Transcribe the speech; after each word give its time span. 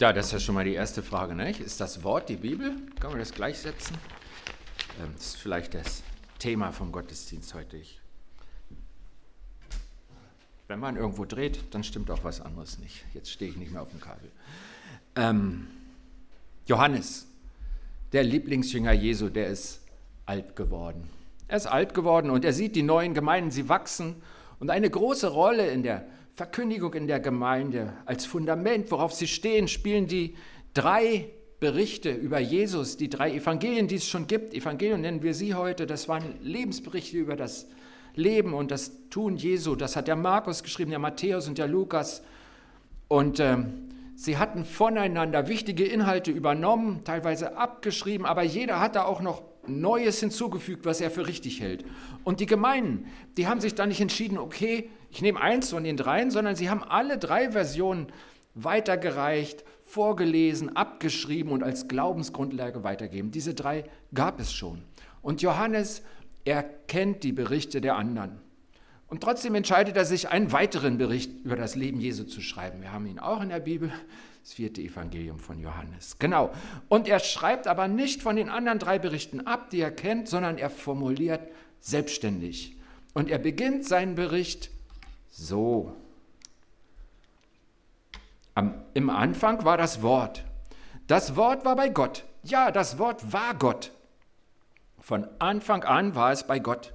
Ja, 0.00 0.12
das 0.12 0.26
ist 0.26 0.32
ja 0.32 0.40
schon 0.40 0.54
mal 0.54 0.64
die 0.64 0.74
erste 0.74 1.02
Frage. 1.02 1.34
Nicht? 1.34 1.60
Ist 1.60 1.80
das 1.80 2.02
Wort 2.04 2.28
die 2.28 2.36
Bibel? 2.36 2.76
Kann 3.00 3.10
man 3.10 3.18
das 3.18 3.32
gleichsetzen? 3.32 3.96
Ähm, 5.00 5.10
das 5.16 5.26
ist 5.26 5.36
vielleicht 5.36 5.74
das 5.74 6.02
Thema 6.38 6.72
vom 6.72 6.92
Gottesdienst 6.92 7.54
heute. 7.54 7.78
Ich 7.78 8.00
wenn 10.68 10.80
man 10.80 10.96
irgendwo 10.96 11.24
dreht, 11.24 11.60
dann 11.70 11.84
stimmt 11.84 12.10
auch 12.10 12.24
was 12.24 12.40
anderes 12.40 12.78
nicht. 12.78 13.04
Jetzt 13.14 13.30
stehe 13.30 13.50
ich 13.50 13.56
nicht 13.56 13.72
mehr 13.72 13.82
auf 13.82 13.90
dem 13.90 14.00
Kabel. 14.00 14.30
Ähm, 15.14 15.68
Johannes, 16.66 17.26
der 18.12 18.24
Lieblingsjünger 18.24 18.92
Jesu, 18.92 19.28
der 19.28 19.46
ist 19.48 19.80
alt 20.26 20.56
geworden. 20.56 21.08
Er 21.48 21.56
ist 21.56 21.66
alt 21.66 21.94
geworden 21.94 22.30
und 22.30 22.44
er 22.44 22.52
sieht 22.52 22.74
die 22.74 22.82
neuen 22.82 23.14
Gemeinden, 23.14 23.52
sie 23.52 23.68
wachsen 23.68 24.16
und 24.58 24.70
eine 24.70 24.90
große 24.90 25.28
Rolle 25.28 25.68
in 25.68 25.84
der 25.84 26.04
Verkündigung 26.36 26.92
in 26.92 27.06
der 27.06 27.18
Gemeinde 27.18 27.94
als 28.04 28.26
Fundament, 28.26 28.90
worauf 28.90 29.14
sie 29.14 29.26
stehen, 29.26 29.68
spielen 29.68 30.06
die 30.06 30.36
drei 30.74 31.30
Berichte 31.60 32.12
über 32.12 32.38
Jesus, 32.38 32.98
die 32.98 33.08
drei 33.08 33.32
Evangelien, 33.32 33.88
die 33.88 33.94
es 33.94 34.06
schon 34.06 34.26
gibt. 34.26 34.52
Evangelien 34.52 35.00
nennen 35.00 35.22
wir 35.22 35.32
sie 35.32 35.54
heute. 35.54 35.86
Das 35.86 36.08
waren 36.08 36.34
Lebensberichte 36.42 37.16
über 37.16 37.36
das 37.36 37.66
Leben 38.14 38.52
und 38.52 38.70
das 38.70 39.08
Tun 39.08 39.38
Jesu. 39.38 39.76
Das 39.76 39.96
hat 39.96 40.08
der 40.08 40.16
Markus 40.16 40.62
geschrieben, 40.62 40.90
der 40.90 40.98
Matthäus 40.98 41.48
und 41.48 41.56
der 41.56 41.68
Lukas. 41.68 42.22
Und 43.08 43.40
ähm, 43.40 43.88
sie 44.14 44.36
hatten 44.36 44.66
voneinander 44.66 45.48
wichtige 45.48 45.84
Inhalte 45.84 46.32
übernommen, 46.32 47.00
teilweise 47.04 47.56
abgeschrieben, 47.56 48.26
aber 48.26 48.42
jeder 48.42 48.78
hat 48.80 48.94
da 48.94 49.06
auch 49.06 49.22
noch 49.22 49.42
Neues 49.66 50.20
hinzugefügt, 50.20 50.84
was 50.84 51.00
er 51.00 51.10
für 51.10 51.26
richtig 51.26 51.62
hält. 51.62 51.86
Und 52.24 52.40
die 52.40 52.46
Gemeinden, 52.46 53.06
die 53.38 53.46
haben 53.46 53.62
sich 53.62 53.74
dann 53.74 53.88
nicht 53.88 54.02
entschieden, 54.02 54.36
okay, 54.36 54.90
ich 55.10 55.22
nehme 55.22 55.40
eins 55.40 55.70
von 55.70 55.84
den 55.84 55.96
dreien, 55.96 56.30
sondern 56.30 56.56
sie 56.56 56.70
haben 56.70 56.82
alle 56.82 57.18
drei 57.18 57.50
Versionen 57.52 58.08
weitergereicht, 58.54 59.64
vorgelesen, 59.84 60.74
abgeschrieben 60.76 61.52
und 61.52 61.62
als 61.62 61.88
Glaubensgrundlage 61.88 62.82
weitergegeben. 62.82 63.30
Diese 63.30 63.54
drei 63.54 63.84
gab 64.12 64.40
es 64.40 64.52
schon. 64.52 64.82
Und 65.22 65.42
Johannes 65.42 66.02
er 66.46 66.62
kennt 66.62 67.24
die 67.24 67.32
Berichte 67.32 67.80
der 67.80 67.96
anderen. 67.96 68.40
Und 69.08 69.20
trotzdem 69.20 69.54
entscheidet 69.56 69.96
er 69.96 70.04
sich, 70.04 70.28
einen 70.28 70.52
weiteren 70.52 70.96
Bericht 70.96 71.44
über 71.44 71.56
das 71.56 71.74
Leben 71.74 72.00
Jesu 72.00 72.24
zu 72.24 72.40
schreiben. 72.40 72.82
Wir 72.82 72.92
haben 72.92 73.06
ihn 73.06 73.18
auch 73.18 73.40
in 73.42 73.48
der 73.48 73.60
Bibel, 73.60 73.92
das 74.42 74.54
vierte 74.54 74.80
Evangelium 74.80 75.40
von 75.40 75.58
Johannes. 75.58 76.18
Genau. 76.20 76.52
Und 76.88 77.08
er 77.08 77.18
schreibt 77.18 77.66
aber 77.66 77.88
nicht 77.88 78.22
von 78.22 78.36
den 78.36 78.48
anderen 78.48 78.78
drei 78.78 78.98
Berichten 79.00 79.40
ab, 79.40 79.70
die 79.70 79.80
er 79.80 79.90
kennt, 79.90 80.28
sondern 80.28 80.56
er 80.56 80.70
formuliert 80.70 81.40
selbstständig. 81.80 82.76
Und 83.12 83.28
er 83.28 83.38
beginnt 83.38 83.84
seinen 83.84 84.14
Bericht 84.14 84.70
so. 85.36 85.94
Am, 88.54 88.82
Im 88.94 89.10
Anfang 89.10 89.64
war 89.64 89.76
das 89.76 90.02
Wort. 90.02 90.44
Das 91.06 91.36
Wort 91.36 91.64
war 91.64 91.76
bei 91.76 91.88
Gott. 91.88 92.24
Ja, 92.42 92.70
das 92.70 92.98
Wort 92.98 93.32
war 93.32 93.54
Gott. 93.54 93.92
Von 94.98 95.28
Anfang 95.38 95.84
an 95.84 96.14
war 96.14 96.32
es 96.32 96.46
bei 96.46 96.58
Gott. 96.58 96.92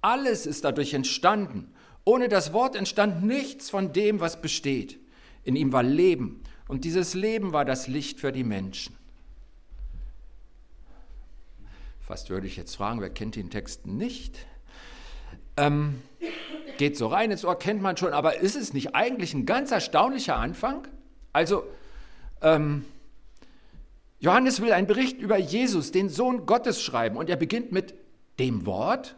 Alles 0.00 0.46
ist 0.46 0.64
dadurch 0.64 0.94
entstanden. 0.94 1.74
Ohne 2.04 2.28
das 2.28 2.52
Wort 2.52 2.76
entstand 2.76 3.24
nichts 3.24 3.68
von 3.68 3.92
dem, 3.92 4.20
was 4.20 4.40
besteht. 4.40 4.98
In 5.44 5.56
ihm 5.56 5.72
war 5.72 5.82
Leben 5.82 6.42
und 6.68 6.84
dieses 6.84 7.14
Leben 7.14 7.52
war 7.52 7.64
das 7.64 7.88
Licht 7.88 8.20
für 8.20 8.32
die 8.32 8.44
Menschen. 8.44 8.96
Fast 12.00 12.30
würde 12.30 12.46
ich 12.46 12.56
jetzt 12.56 12.76
fragen, 12.76 13.00
wer 13.00 13.10
kennt 13.10 13.36
den 13.36 13.50
Text 13.50 13.86
nicht? 13.86 14.46
Ähm, 15.56 16.02
geht 16.78 16.96
so 16.96 17.06
rein 17.06 17.30
ins 17.30 17.44
Ohr, 17.44 17.58
kennt 17.58 17.82
man 17.82 17.96
schon, 17.96 18.12
aber 18.12 18.40
ist 18.40 18.56
es 18.56 18.72
nicht 18.72 18.94
eigentlich 18.94 19.34
ein 19.34 19.46
ganz 19.46 19.70
erstaunlicher 19.70 20.36
Anfang? 20.36 20.86
Also, 21.32 21.64
ähm, 22.42 22.84
Johannes 24.20 24.60
will 24.60 24.72
einen 24.72 24.86
Bericht 24.86 25.18
über 25.18 25.36
Jesus, 25.36 25.90
den 25.90 26.08
Sohn 26.08 26.46
Gottes, 26.46 26.80
schreiben 26.82 27.16
und 27.16 27.28
er 27.28 27.36
beginnt 27.36 27.72
mit 27.72 27.94
dem 28.38 28.66
Wort. 28.66 29.16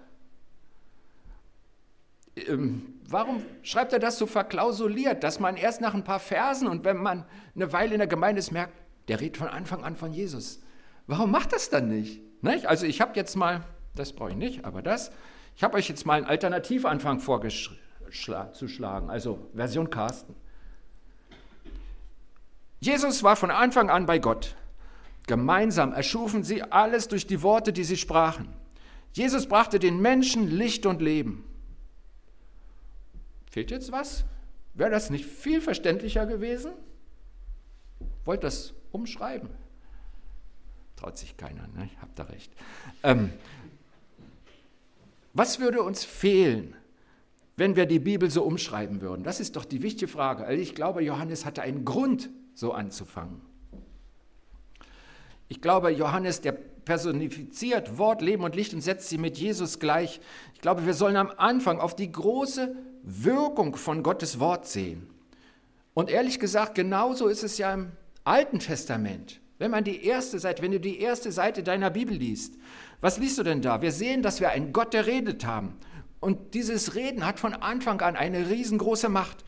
Ähm, 2.37 2.95
warum 3.09 3.43
schreibt 3.63 3.93
er 3.93 3.99
das 3.99 4.19
so 4.19 4.27
verklausuliert, 4.27 5.23
dass 5.23 5.41
man 5.41 5.57
erst 5.57 5.81
nach 5.81 5.95
ein 5.95 6.05
paar 6.05 6.21
Versen 6.21 6.69
und 6.69 6.85
wenn 6.85 6.97
man 6.97 7.25
eine 7.55 7.73
Weile 7.73 7.93
in 7.93 7.99
der 7.99 8.09
Gemeinde 8.09 8.39
ist, 8.39 8.51
merkt, 8.51 8.73
der 9.09 9.21
redet 9.21 9.37
von 9.37 9.49
Anfang 9.49 9.85
an 9.85 9.97
von 9.97 10.13
Jesus. 10.13 10.61
Warum 11.07 11.31
macht 11.31 11.53
das 11.53 11.69
dann 11.69 11.89
nicht? 11.89 12.23
nicht? 12.43 12.67
Also 12.67 12.87
ich 12.87 13.01
habe 13.01 13.13
jetzt 13.15 13.37
mal, 13.37 13.63
das 13.95 14.13
brauche 14.13 14.31
ich 14.31 14.37
nicht, 14.37 14.65
aber 14.65 14.81
das, 14.81 15.13
ich 15.57 15.63
habe 15.63 15.77
euch 15.77 15.89
jetzt 15.89 16.05
mal 16.07 16.15
einen 16.15 16.27
Alternativanfang 16.27 17.21
vorzuschlagen, 17.21 19.11
also 19.11 19.49
Version 19.55 19.91
Carsten. 19.91 20.35
Jesus 22.81 23.23
war 23.23 23.37
von 23.37 23.51
Anfang 23.51 23.89
an 23.89 24.07
bei 24.07 24.19
Gott. 24.19 24.57
Gemeinsam 25.27 25.93
erschufen 25.93 26.43
sie 26.45 26.63
alles 26.63 27.09
durch 27.09 27.27
die 27.27 27.43
Worte, 27.43 27.73
die 27.73 27.85
sie 27.85 27.97
sprachen. 27.97 28.49
Jesus 29.15 29.47
brachte 29.47 29.79
den 29.79 30.01
Menschen 30.01 30.51
Licht 30.51 30.85
und 30.87 31.01
Leben. 31.01 31.45
Fehlt 33.51 33.71
jetzt 33.71 33.93
was? 33.93 34.25
Wäre 34.75 34.91
das 34.91 35.09
nicht 35.09 35.25
viel 35.25 35.61
verständlicher 35.61 36.27
gewesen? 36.27 36.73
Wollt 38.25 38.43
das 38.43 38.75
umschreiben? 38.91 39.49
Traut 40.97 41.17
sich 41.17 41.37
keiner, 41.37 41.69
ne? 41.69 41.89
Habt 42.01 42.19
ihr 42.19 42.29
recht. 42.29 42.53
Ähm, 43.03 43.33
was 45.35 45.59
würde 45.59 45.83
uns 45.83 46.05
fehlen, 46.05 46.75
wenn 47.57 47.77
wir 47.77 47.87
die 47.87 47.99
Bibel 47.99 48.31
so 48.31 48.43
umschreiben 48.45 49.01
würden? 49.01 49.25
Das 49.25 49.41
ist 49.41 49.57
doch 49.57 49.65
die 49.65 49.83
wichtige 49.83 50.11
Frage. 50.11 50.45
Also 50.45 50.63
ich 50.63 50.75
glaube, 50.75 51.03
Johannes 51.03 51.45
hatte 51.45 51.63
einen 51.63 51.85
Grund, 51.85 52.31
so 52.55 52.73
anzufangen. 52.73 53.41
Ich 55.49 55.61
glaube, 55.61 55.91
Johannes, 55.91 56.41
der 56.41 56.53
personifiziert 56.53 57.99
Wort, 57.99 58.23
Leben 58.23 58.45
und 58.45 58.55
Licht 58.55 58.75
und 58.75 58.81
setzt 58.81 59.09
sie 59.09 59.19
mit 59.19 59.37
Jesus 59.37 59.79
gleich. 59.79 60.21
Ich 60.55 60.61
glaube, 60.61 60.87
wir 60.87 60.95
sollen 60.95 61.17
am 61.17 61.33
Anfang 61.37 61.81
auf 61.81 61.97
die 61.97 62.11
große 62.11 62.75
Wirkung 63.03 63.77
von 63.77 64.03
Gottes 64.03 64.39
Wort 64.41 64.67
sehen. 64.67 65.09
Und 65.95 66.11
ehrlich 66.11 66.39
gesagt, 66.39 66.75
genauso 66.75 67.29
ist 67.29 67.43
es 67.43 67.59
ja 67.59 67.73
im 67.73 67.93
Alten 68.25 68.59
Testament. 68.59 69.41
Wenn 69.59 69.71
man 69.71 69.85
die 69.85 70.05
erste 70.05 70.39
Seite, 70.39 70.63
wenn 70.63 70.73
du 70.73 70.81
die 70.81 71.01
erste 71.01 71.31
Seite 71.31 71.63
deiner 71.63 71.91
Bibel 71.91 72.17
liest, 72.17 72.55
was 73.01 73.19
liest 73.19 73.39
du 73.39 73.43
denn 73.43 73.63
da? 73.63 73.83
Wir 73.83 73.93
sehen, 73.93 74.23
dass 74.23 74.41
wir 74.41 74.51
einen 74.51 74.73
Gott, 74.73 74.95
der 74.95 75.07
redet 75.07 75.45
haben. 75.45 75.77
Und 76.21 76.55
dieses 76.55 76.95
Reden 76.95 77.27
hat 77.27 77.39
von 77.39 77.55
Anfang 77.55 78.01
an 78.01 78.17
eine 78.17 78.49
riesengroße 78.49 79.09
Macht. 79.09 79.45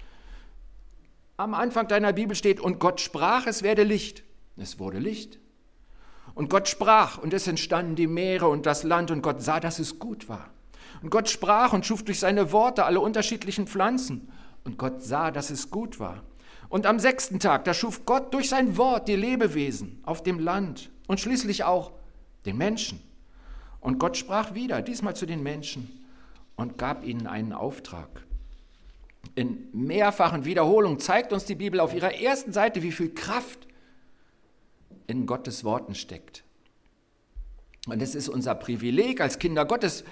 Am 1.39 1.55
Anfang 1.55 1.89
deiner 1.89 2.13
Bibel 2.13 2.37
steht, 2.37 2.61
und 2.61 2.79
Gott 2.79 3.01
sprach, 3.01 3.47
es 3.47 3.63
werde 3.63 3.83
Licht. 3.83 4.25
Es 4.57 4.79
wurde 4.79 4.99
Licht. 4.99 5.39
Und 6.35 6.51
Gott 6.51 6.69
sprach 6.69 7.19
und 7.19 7.33
es 7.33 7.47
entstanden 7.47 7.95
die 7.95 8.07
Meere 8.07 8.49
und 8.49 8.67
das 8.67 8.83
Land 8.83 9.11
und 9.11 9.23
Gott 9.23 9.43
sah, 9.43 9.59
dass 9.59 9.79
es 9.79 9.99
gut 9.99 10.29
war. 10.29 10.51
Und 11.03 11.11
Gott 11.11 11.29
sprach 11.29 11.73
und 11.73 11.87
schuf 11.87 12.05
durch 12.05 12.21
seine 12.21 12.53
Worte 12.53 12.85
alle 12.85 13.01
unterschiedlichen 13.01 13.67
Pflanzen. 13.67 14.31
Und 14.65 14.77
Gott 14.79 15.03
sah, 15.03 15.31
dass 15.31 15.51
es 15.51 15.71
gut 15.71 15.99
war. 15.99 16.25
Und 16.69 16.87
am 16.87 16.99
sechsten 16.99 17.39
Tag, 17.39 17.65
da 17.65 17.75
schuf 17.75 18.05
Gott 18.05 18.35
durch 18.35 18.49
sein 18.49 18.77
Wort 18.77 19.09
die 19.09 19.17
Lebewesen 19.17 20.01
auf 20.05 20.23
dem 20.23 20.39
Land 20.39 20.91
und 21.07 21.21
schließlich 21.21 21.65
auch 21.65 21.93
den 22.45 22.57
Menschen. 22.57 23.01
Und 23.81 23.99
Gott 23.99 24.17
sprach 24.17 24.55
wieder, 24.55 24.83
diesmal 24.83 25.15
zu 25.15 25.27
den 25.27 25.43
Menschen, 25.43 26.05
und 26.57 26.79
gab 26.79 27.05
ihnen 27.05 27.27
einen 27.27 27.53
Auftrag. 27.53 28.25
In 29.35 29.69
mehrfachen 29.73 30.45
Wiederholungen 30.45 30.99
zeigt 30.99 31.33
uns 31.33 31.45
die 31.45 31.55
Bibel 31.55 31.81
auf 31.81 31.95
ihrer 31.95 32.15
ersten 32.15 32.53
Seite, 32.53 32.83
wie 32.83 32.93
viel 32.93 33.13
Kraft 33.13 33.67
in 35.07 35.27
Gottes 35.27 35.65
Worten 35.65 35.95
steckt. 35.95 36.45
Und 37.87 38.03
es 38.03 38.15
ist 38.15 38.29
unser 38.29 38.55
Privileg 38.55 39.21
als 39.21 39.39
Kinder 39.39 39.65
Gottes, 39.65 40.05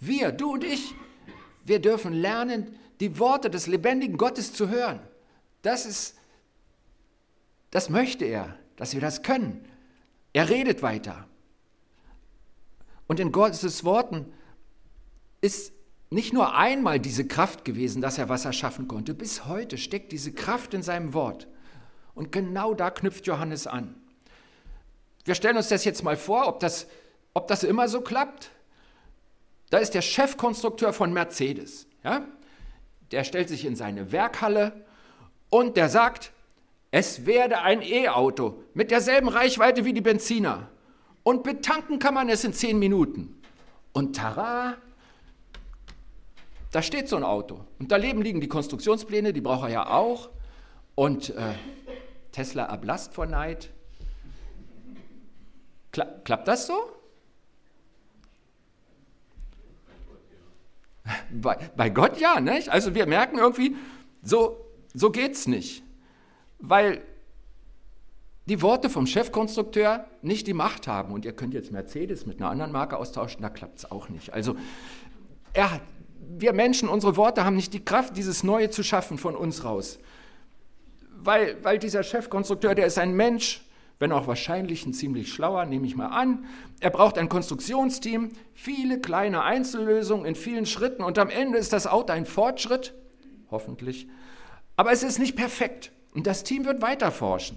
wir, 0.00 0.32
du 0.32 0.52
und 0.54 0.64
ich, 0.64 0.94
wir 1.64 1.78
dürfen 1.78 2.12
lernen, 2.12 2.76
die 3.00 3.18
Worte 3.18 3.48
des 3.48 3.66
lebendigen 3.68 4.16
Gottes 4.16 4.52
zu 4.52 4.68
hören. 4.68 5.00
Das 5.62 5.86
ist, 5.86 6.16
das 7.70 7.88
möchte 7.88 8.24
er, 8.24 8.58
dass 8.76 8.94
wir 8.94 9.00
das 9.00 9.22
können. 9.22 9.64
Er 10.32 10.48
redet 10.48 10.82
weiter. 10.82 11.26
Und 13.06 13.20
in 13.20 13.32
Gottes 13.32 13.84
Worten 13.84 14.32
ist 15.40 15.72
nicht 16.10 16.32
nur 16.32 16.54
einmal 16.54 17.00
diese 17.00 17.26
Kraft 17.26 17.64
gewesen, 17.64 18.02
dass 18.02 18.18
er 18.18 18.28
was 18.28 18.44
erschaffen 18.44 18.88
konnte. 18.88 19.14
Bis 19.14 19.46
heute 19.46 19.78
steckt 19.78 20.12
diese 20.12 20.32
Kraft 20.32 20.74
in 20.74 20.82
seinem 20.82 21.14
Wort. 21.14 21.48
Und 22.14 22.32
genau 22.32 22.74
da 22.74 22.90
knüpft 22.90 23.26
Johannes 23.26 23.66
an. 23.66 23.94
Wir 25.24 25.34
stellen 25.34 25.56
uns 25.56 25.68
das 25.68 25.84
jetzt 25.84 26.02
mal 26.02 26.16
vor, 26.16 26.48
ob 26.48 26.60
das, 26.60 26.86
ob 27.32 27.48
das 27.48 27.64
immer 27.64 27.88
so 27.88 28.00
klappt. 28.00 28.50
Da 29.70 29.78
ist 29.78 29.94
der 29.94 30.02
Chefkonstrukteur 30.02 30.92
von 30.92 31.12
Mercedes. 31.12 31.86
Ja? 32.04 32.26
Der 33.10 33.24
stellt 33.24 33.48
sich 33.48 33.64
in 33.64 33.76
seine 33.76 34.12
Werkhalle 34.12 34.84
und 35.52 35.76
der 35.76 35.90
sagt, 35.90 36.32
es 36.90 37.26
werde 37.26 37.60
ein 37.60 37.82
E-Auto 37.82 38.64
mit 38.72 38.90
derselben 38.90 39.28
Reichweite 39.28 39.84
wie 39.84 39.92
die 39.92 40.00
Benziner. 40.00 40.70
Und 41.24 41.42
betanken 41.42 41.98
kann 41.98 42.14
man 42.14 42.30
es 42.30 42.42
in 42.42 42.54
zehn 42.54 42.78
Minuten. 42.78 43.38
Und 43.92 44.16
tara, 44.16 44.76
da 46.70 46.80
steht 46.80 47.06
so 47.06 47.16
ein 47.16 47.22
Auto. 47.22 47.66
Und 47.78 47.92
daneben 47.92 48.22
liegen 48.22 48.40
die 48.40 48.48
Konstruktionspläne, 48.48 49.34
die 49.34 49.42
braucht 49.42 49.64
er 49.64 49.68
ja 49.68 49.90
auch. 49.90 50.30
Und 50.94 51.28
äh, 51.36 51.52
Tesla 52.32 52.64
erblasst 52.64 53.12
vor 53.12 53.26
Neid. 53.26 53.68
Kla 55.92 56.06
klappt 56.24 56.48
das 56.48 56.66
so? 56.66 56.78
Bei, 61.30 61.58
bei 61.76 61.90
Gott 61.90 62.18
ja, 62.18 62.40
nicht? 62.40 62.70
Also 62.70 62.94
wir 62.94 63.04
merken 63.04 63.36
irgendwie, 63.36 63.76
so, 64.22 64.61
so 64.94 65.10
geht 65.10 65.32
es 65.32 65.46
nicht. 65.46 65.82
Weil 66.58 67.02
die 68.46 68.60
Worte 68.60 68.90
vom 68.90 69.06
Chefkonstrukteur 69.06 70.04
nicht 70.20 70.46
die 70.46 70.54
Macht 70.54 70.88
haben. 70.88 71.12
Und 71.12 71.24
ihr 71.24 71.32
könnt 71.32 71.54
jetzt 71.54 71.70
Mercedes 71.70 72.26
mit 72.26 72.40
einer 72.40 72.50
anderen 72.50 72.72
Marke 72.72 72.96
austauschen, 72.96 73.42
da 73.42 73.50
klappt 73.50 73.78
es 73.78 73.90
auch 73.90 74.08
nicht. 74.08 74.32
Also 74.32 74.56
er, 75.52 75.80
wir 76.38 76.52
Menschen, 76.52 76.88
unsere 76.88 77.16
Worte 77.16 77.44
haben 77.44 77.56
nicht 77.56 77.72
die 77.72 77.84
Kraft, 77.84 78.16
dieses 78.16 78.42
Neue 78.42 78.70
zu 78.70 78.82
schaffen 78.82 79.18
von 79.18 79.36
uns 79.36 79.64
raus. 79.64 79.98
Weil, 81.16 81.56
weil 81.62 81.78
dieser 81.78 82.02
Chefkonstrukteur, 82.02 82.74
der 82.74 82.86
ist 82.86 82.98
ein 82.98 83.14
Mensch, 83.14 83.62
wenn 84.00 84.10
auch 84.10 84.26
wahrscheinlich 84.26 84.84
ein 84.84 84.92
ziemlich 84.92 85.32
schlauer, 85.32 85.64
nehme 85.64 85.86
ich 85.86 85.94
mal 85.94 86.08
an. 86.08 86.44
Er 86.80 86.90
braucht 86.90 87.18
ein 87.18 87.28
Konstruktionsteam, 87.28 88.30
viele 88.52 89.00
kleine 89.00 89.44
Einzellösungen 89.44 90.26
in 90.26 90.34
vielen 90.34 90.66
Schritten 90.66 91.04
und 91.04 91.20
am 91.20 91.30
Ende 91.30 91.58
ist 91.58 91.72
das 91.72 91.86
Auto 91.86 92.12
ein 92.12 92.26
Fortschritt, 92.26 92.94
hoffentlich. 93.52 94.08
Aber 94.82 94.90
es 94.90 95.04
ist 95.04 95.20
nicht 95.20 95.36
perfekt 95.36 95.92
und 96.12 96.26
das 96.26 96.42
Team 96.42 96.64
wird 96.64 96.82
weiter 96.82 97.12
forschen. 97.12 97.56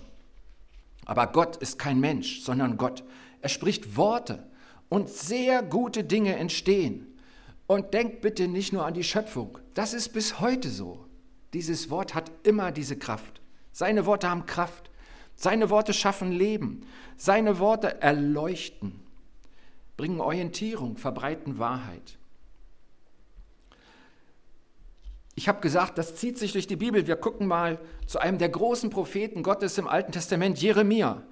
Aber 1.06 1.26
Gott 1.26 1.58
ist 1.58 1.80
kein 1.80 2.00
Mensch, 2.00 2.42
sondern 2.42 2.78
Gott. 2.78 3.04
Er 3.42 3.50
spricht 3.50 3.98
Worte 3.98 4.48
und 4.90 5.10
sehr 5.10 5.64
gute 5.64 6.04
Dinge 6.04 6.36
entstehen. 6.36 7.18
Und 7.66 7.96
denkt 7.96 8.22
bitte 8.22 8.48
nicht 8.48 8.74
nur 8.74 8.86
an 8.86 8.94
die 8.94 9.04
Schöpfung. 9.04 9.58
Das 9.74 9.96
ist 9.96 10.10
bis 10.10 10.40
heute 10.40 10.70
so. 10.70 11.08
Dieses 11.52 11.90
Wort 11.90 12.14
hat 12.14 12.30
immer 12.44 12.72
diese 12.72 12.96
Kraft. 12.96 13.42
Seine 13.72 14.06
Worte 14.06 14.30
haben 14.30 14.46
Kraft. 14.46 14.92
Seine 15.36 15.72
Worte 15.72 15.94
schaffen 15.94 16.32
Leben. 16.32 16.86
Seine 17.18 17.58
Worte 17.58 18.04
erleuchten, 18.04 19.00
bringen 19.98 20.22
Orientierung, 20.22 20.98
verbreiten 20.98 21.58
Wahrheit. 21.58 22.20
Ich 25.36 25.50
habe 25.50 25.60
gesagt, 25.60 25.98
das 25.98 26.16
zieht 26.16 26.38
sich 26.38 26.54
durch 26.54 26.66
die 26.66 26.78
Bibel. 26.78 27.06
Wir 27.08 27.18
gucken 27.18 27.46
mal 27.46 27.78
zu 28.08 28.20
einem 28.20 28.38
der 28.38 28.50
großen 28.50 28.90
Propheten 28.90 29.44
Gottes 29.44 29.78
im 29.78 29.88
Alten 29.88 30.14
Testament, 30.14 30.62
Jeremia. 30.62 31.24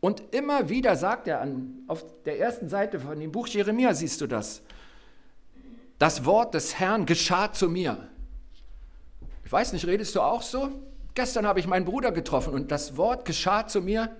Und 0.00 0.20
immer 0.34 0.68
wieder 0.68 0.96
sagt 0.96 1.28
er 1.28 1.40
an, 1.40 1.84
auf 1.86 2.04
der 2.24 2.40
ersten 2.40 2.68
Seite 2.68 2.98
von 2.98 3.20
dem 3.20 3.30
Buch 3.30 3.46
Jeremia, 3.46 3.94
siehst 3.94 4.20
du 4.20 4.26
das, 4.26 4.62
das 6.00 6.24
Wort 6.24 6.54
des 6.54 6.80
Herrn 6.80 7.06
geschah 7.06 7.52
zu 7.52 7.68
mir. 7.68 8.08
Ich 9.44 9.52
weiß 9.52 9.72
nicht, 9.72 9.86
redest 9.86 10.16
du 10.16 10.22
auch 10.22 10.42
so? 10.42 10.70
Gestern 11.14 11.46
habe 11.46 11.60
ich 11.60 11.68
meinen 11.68 11.84
Bruder 11.84 12.10
getroffen 12.10 12.54
und 12.54 12.72
das 12.72 12.96
Wort 12.96 13.24
geschah 13.24 13.68
zu 13.68 13.80
mir. 13.80 14.16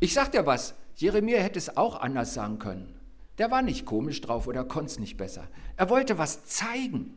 Ich 0.00 0.12
sag 0.12 0.32
dir 0.32 0.44
was, 0.44 0.74
Jeremia 0.96 1.38
hätte 1.38 1.58
es 1.60 1.76
auch 1.76 2.00
anders 2.00 2.34
sagen 2.34 2.58
können. 2.58 2.98
Der 3.38 3.52
war 3.52 3.62
nicht 3.62 3.86
komisch 3.86 4.20
drauf 4.20 4.48
oder 4.48 4.64
konnte 4.64 4.90
es 4.90 4.98
nicht 4.98 5.16
besser. 5.16 5.46
Er 5.76 5.88
wollte 5.88 6.18
was 6.18 6.46
zeigen. 6.46 7.16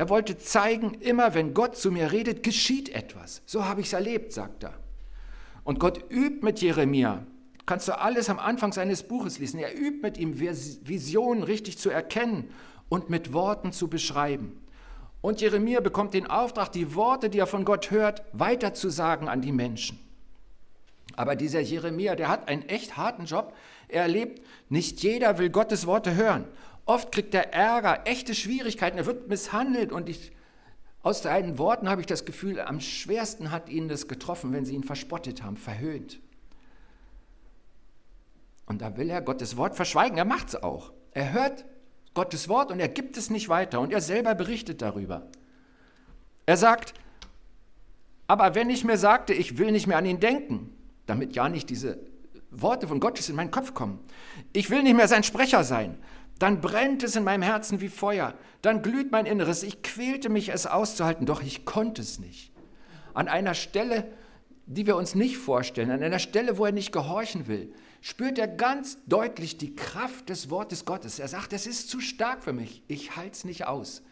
Er 0.00 0.08
wollte 0.08 0.38
zeigen, 0.38 0.94
immer 0.94 1.34
wenn 1.34 1.52
Gott 1.52 1.76
zu 1.76 1.92
mir 1.92 2.10
redet, 2.10 2.42
geschieht 2.42 2.88
etwas. 2.88 3.42
So 3.44 3.66
habe 3.66 3.82
ich 3.82 3.88
es 3.88 3.92
erlebt, 3.92 4.32
sagt 4.32 4.64
er. 4.64 4.72
Und 5.62 5.78
Gott 5.78 6.10
übt 6.10 6.42
mit 6.42 6.62
Jeremia. 6.62 7.26
Kannst 7.66 7.86
du 7.86 7.98
alles 7.98 8.30
am 8.30 8.38
Anfang 8.38 8.72
seines 8.72 9.02
Buches 9.02 9.38
lesen. 9.38 9.60
Er 9.60 9.78
übt 9.78 10.00
mit 10.00 10.16
ihm, 10.16 10.40
Visionen 10.40 11.42
richtig 11.42 11.76
zu 11.76 11.90
erkennen 11.90 12.48
und 12.88 13.10
mit 13.10 13.34
Worten 13.34 13.72
zu 13.72 13.88
beschreiben. 13.88 14.58
Und 15.20 15.42
Jeremia 15.42 15.80
bekommt 15.80 16.14
den 16.14 16.26
Auftrag, 16.26 16.72
die 16.72 16.94
Worte, 16.94 17.28
die 17.28 17.40
er 17.40 17.46
von 17.46 17.66
Gott 17.66 17.90
hört, 17.90 18.22
weiterzusagen 18.32 19.28
an 19.28 19.42
die 19.42 19.52
Menschen. 19.52 19.98
Aber 21.14 21.36
dieser 21.36 21.60
Jeremia, 21.60 22.16
der 22.16 22.30
hat 22.30 22.48
einen 22.48 22.62
echt 22.70 22.96
harten 22.96 23.26
Job. 23.26 23.52
Er 23.88 24.04
erlebt, 24.04 24.40
nicht 24.70 25.02
jeder 25.02 25.36
will 25.36 25.50
Gottes 25.50 25.86
Worte 25.86 26.14
hören. 26.14 26.46
Oft 26.86 27.12
kriegt 27.12 27.34
er 27.34 27.52
Ärger, 27.52 28.02
echte 28.04 28.34
Schwierigkeiten, 28.34 28.98
er 28.98 29.06
wird 29.06 29.28
misshandelt 29.28 29.92
und 29.92 30.08
ich, 30.08 30.32
aus 31.02 31.22
seinen 31.22 31.58
Worten 31.58 31.88
habe 31.88 32.00
ich 32.00 32.06
das 32.06 32.24
Gefühl, 32.24 32.60
am 32.60 32.80
schwersten 32.80 33.50
hat 33.50 33.68
ihn 33.68 33.88
das 33.88 34.08
getroffen, 34.08 34.52
wenn 34.52 34.64
sie 34.64 34.74
ihn 34.74 34.84
verspottet 34.84 35.42
haben, 35.42 35.56
verhöhnt. 35.56 36.20
Und 38.66 38.82
da 38.82 38.96
will 38.96 39.10
er 39.10 39.22
Gottes 39.22 39.56
Wort 39.56 39.76
verschweigen, 39.76 40.18
er 40.18 40.24
macht 40.24 40.48
es 40.48 40.62
auch. 40.62 40.92
Er 41.12 41.32
hört 41.32 41.64
Gottes 42.14 42.48
Wort 42.48 42.70
und 42.70 42.80
er 42.80 42.88
gibt 42.88 43.16
es 43.16 43.30
nicht 43.30 43.48
weiter 43.48 43.80
und 43.80 43.92
er 43.92 44.00
selber 44.00 44.34
berichtet 44.34 44.82
darüber. 44.82 45.26
Er 46.46 46.56
sagt, 46.56 46.94
aber 48.26 48.54
wenn 48.54 48.70
ich 48.70 48.84
mir 48.84 48.96
sagte, 48.96 49.32
ich 49.34 49.58
will 49.58 49.72
nicht 49.72 49.86
mehr 49.86 49.98
an 49.98 50.06
ihn 50.06 50.20
denken, 50.20 50.72
damit 51.06 51.34
ja 51.34 51.48
nicht 51.48 51.68
diese 51.70 51.98
Worte 52.50 52.86
von 52.86 53.00
Gottes 53.00 53.28
in 53.28 53.36
meinen 53.36 53.50
Kopf 53.50 53.74
kommen, 53.74 53.98
ich 54.52 54.70
will 54.70 54.82
nicht 54.82 54.96
mehr 54.96 55.08
sein 55.08 55.24
Sprecher 55.24 55.64
sein, 55.64 55.98
dann 56.40 56.62
brennt 56.62 57.02
es 57.02 57.16
in 57.16 57.22
meinem 57.22 57.42
Herzen 57.42 57.80
wie 57.82 57.90
Feuer, 57.90 58.34
dann 58.62 58.82
glüht 58.82 59.12
mein 59.12 59.26
Inneres, 59.26 59.62
ich 59.62 59.82
quälte 59.82 60.30
mich, 60.30 60.48
es 60.48 60.66
auszuhalten, 60.66 61.26
doch 61.26 61.42
ich 61.42 61.66
konnte 61.66 62.00
es 62.00 62.18
nicht. 62.18 62.50
An 63.12 63.28
einer 63.28 63.54
Stelle, 63.54 64.10
die 64.64 64.86
wir 64.86 64.96
uns 64.96 65.14
nicht 65.14 65.36
vorstellen, 65.36 65.90
an 65.90 66.02
einer 66.02 66.18
Stelle, 66.18 66.56
wo 66.56 66.64
er 66.64 66.72
nicht 66.72 66.92
gehorchen 66.92 67.46
will, 67.46 67.72
spürt 68.00 68.38
er 68.38 68.48
ganz 68.48 68.96
deutlich 69.06 69.58
die 69.58 69.76
Kraft 69.76 70.30
des 70.30 70.48
Wortes 70.48 70.86
Gottes. 70.86 71.18
Er 71.18 71.28
sagt, 71.28 71.52
es 71.52 71.66
ist 71.66 71.90
zu 71.90 72.00
stark 72.00 72.42
für 72.42 72.54
mich, 72.54 72.82
ich 72.88 73.16
halte 73.16 73.32
es 73.32 73.44
nicht 73.44 73.66
aus, 73.66 74.02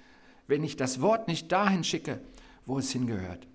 wenn 0.47 0.63
ich 0.63 0.77
das 0.77 1.01
Wort 1.01 1.29
nicht 1.29 1.51
dahin 1.51 1.83
schicke, 1.83 2.21
wo 2.67 2.79
es 2.79 2.91
hingehört. 2.91 3.47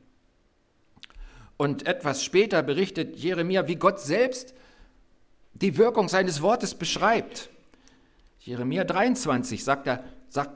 Und 1.58 1.86
etwas 1.86 2.24
später 2.24 2.64
berichtet 2.64 3.18
Jeremia, 3.18 3.68
wie 3.68 3.76
Gott 3.76 4.00
selbst 4.00 4.56
die 5.54 5.78
Wirkung 5.78 6.10
seines 6.10 6.42
Wortes 6.42 6.74
beschreibt. 6.74 7.52
Jeremia 8.46 8.84
23 8.84 9.64
sagt 9.64 9.88
er, 9.88 10.04
sagt, 10.28 10.52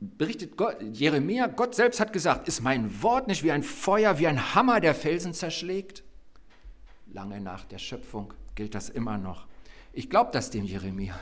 berichtet 0.00 0.56
Gott, 0.56 0.76
Jeremia, 0.92 1.48
Gott 1.48 1.74
selbst 1.74 1.98
hat 1.98 2.12
gesagt, 2.12 2.46
ist 2.46 2.62
mein 2.62 3.02
Wort 3.02 3.26
nicht 3.26 3.42
wie 3.42 3.50
ein 3.50 3.64
Feuer, 3.64 4.20
wie 4.20 4.28
ein 4.28 4.54
Hammer, 4.54 4.78
der 4.78 4.94
Felsen 4.94 5.34
zerschlägt? 5.34 6.04
Lange 7.12 7.40
nach 7.40 7.64
der 7.64 7.78
Schöpfung 7.78 8.32
gilt 8.54 8.76
das 8.76 8.88
immer 8.90 9.18
noch. 9.18 9.48
Ich 9.92 10.08
glaube 10.08 10.30
das 10.32 10.50
dem 10.50 10.64
Jeremia. 10.64 11.18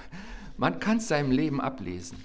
Man 0.58 0.78
kann 0.78 0.98
es 0.98 1.08
seinem 1.08 1.30
Leben 1.30 1.58
ablesen. 1.58 2.22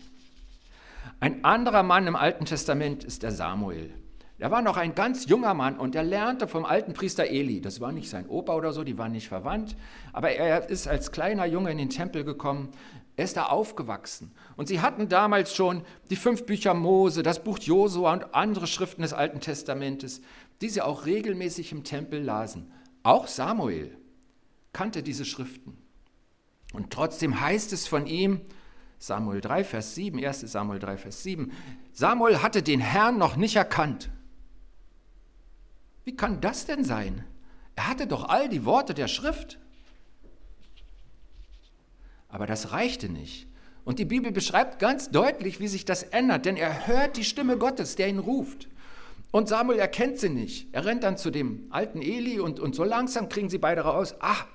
Ein 1.21 1.45
anderer 1.45 1.83
Mann 1.83 2.05
im 2.05 2.17
Alten 2.17 2.43
Testament 2.43 3.05
ist 3.05 3.23
der 3.23 3.31
Samuel. 3.31 3.93
Er 4.39 4.51
war 4.51 4.61
noch 4.61 4.75
ein 4.75 4.93
ganz 4.93 5.27
junger 5.27 5.53
Mann 5.53 5.77
und 5.77 5.95
er 5.95 6.03
lernte 6.03 6.49
vom 6.49 6.65
alten 6.65 6.91
Priester 6.91 7.27
Eli. 7.27 7.61
Das 7.61 7.79
war 7.79 7.93
nicht 7.93 8.09
sein 8.09 8.27
Opa 8.27 8.55
oder 8.55 8.73
so, 8.73 8.83
die 8.83 8.97
waren 8.97 9.13
nicht 9.13 9.29
verwandt. 9.29 9.77
Aber 10.11 10.31
er 10.31 10.69
ist 10.69 10.85
als 10.85 11.13
kleiner 11.13 11.45
Junge 11.45 11.71
in 11.71 11.77
den 11.77 11.89
Tempel 11.89 12.25
gekommen. 12.25 12.69
Er 13.15 13.25
ist 13.25 13.37
da 13.37 13.45
aufgewachsen. 13.45 14.31
Und 14.55 14.67
sie 14.67 14.81
hatten 14.81 15.07
damals 15.07 15.53
schon 15.53 15.83
die 16.09 16.15
fünf 16.15 16.45
Bücher 16.45 16.73
Mose, 16.73 17.21
das 17.21 17.43
Buch 17.43 17.59
Josua 17.59 18.13
und 18.13 18.33
andere 18.33 18.65
Schriften 18.65 19.03
des 19.03 19.13
Alten 19.13 19.39
Testamentes, 19.39 20.21
die 20.61 20.69
sie 20.69 20.81
auch 20.81 21.05
regelmäßig 21.05 21.71
im 21.71 21.83
Tempel 21.83 22.21
lasen. 22.21 22.71
Auch 23.03 23.27
Samuel 23.27 23.97
kannte 24.71 25.03
diese 25.03 25.25
Schriften. 25.25 25.77
Und 26.73 26.91
trotzdem 26.91 27.39
heißt 27.39 27.71
es 27.73 27.87
von 27.87 28.07
ihm, 28.07 28.41
Samuel 28.97 29.41
3, 29.41 29.63
Vers 29.63 29.95
7, 29.95 30.23
1 30.25 30.39
Samuel 30.41 30.79
3, 30.79 30.97
Vers 30.97 31.23
7, 31.23 31.51
Samuel 31.91 32.41
hatte 32.41 32.63
den 32.63 32.79
Herrn 32.79 33.17
noch 33.17 33.35
nicht 33.35 33.57
erkannt. 33.57 34.09
Wie 36.03 36.15
kann 36.15 36.41
das 36.41 36.65
denn 36.65 36.83
sein? 36.83 37.23
Er 37.75 37.87
hatte 37.89 38.07
doch 38.07 38.29
all 38.29 38.49
die 38.49 38.65
Worte 38.65 38.93
der 38.93 39.07
Schrift. 39.07 39.59
Aber 42.33 42.47
das 42.47 42.71
reichte 42.71 43.09
nicht. 43.09 43.47
Und 43.85 43.99
die 43.99 44.05
Bibel 44.05 44.31
beschreibt 44.31 44.79
ganz 44.79 45.11
deutlich, 45.11 45.59
wie 45.59 45.67
sich 45.67 45.85
das 45.85 46.01
ändert, 46.01 46.47
denn 46.47 46.57
er 46.57 46.87
hört 46.87 47.15
die 47.15 47.23
Stimme 47.23 47.57
Gottes, 47.57 47.95
der 47.95 48.09
ihn 48.09 48.17
ruft. 48.17 48.67
Und 49.29 49.47
Samuel 49.47 49.77
erkennt 49.77 50.17
sie 50.17 50.29
nicht. 50.29 50.67
Er 50.71 50.83
rennt 50.85 51.03
dann 51.03 51.15
zu 51.15 51.29
dem 51.29 51.67
alten 51.69 52.01
Eli 52.01 52.39
und, 52.39 52.59
und 52.59 52.73
so 52.73 52.83
langsam 52.83 53.29
kriegen 53.29 53.51
sie 53.51 53.59
beide 53.59 53.81
raus. 53.81 54.15
Ach, 54.19 54.47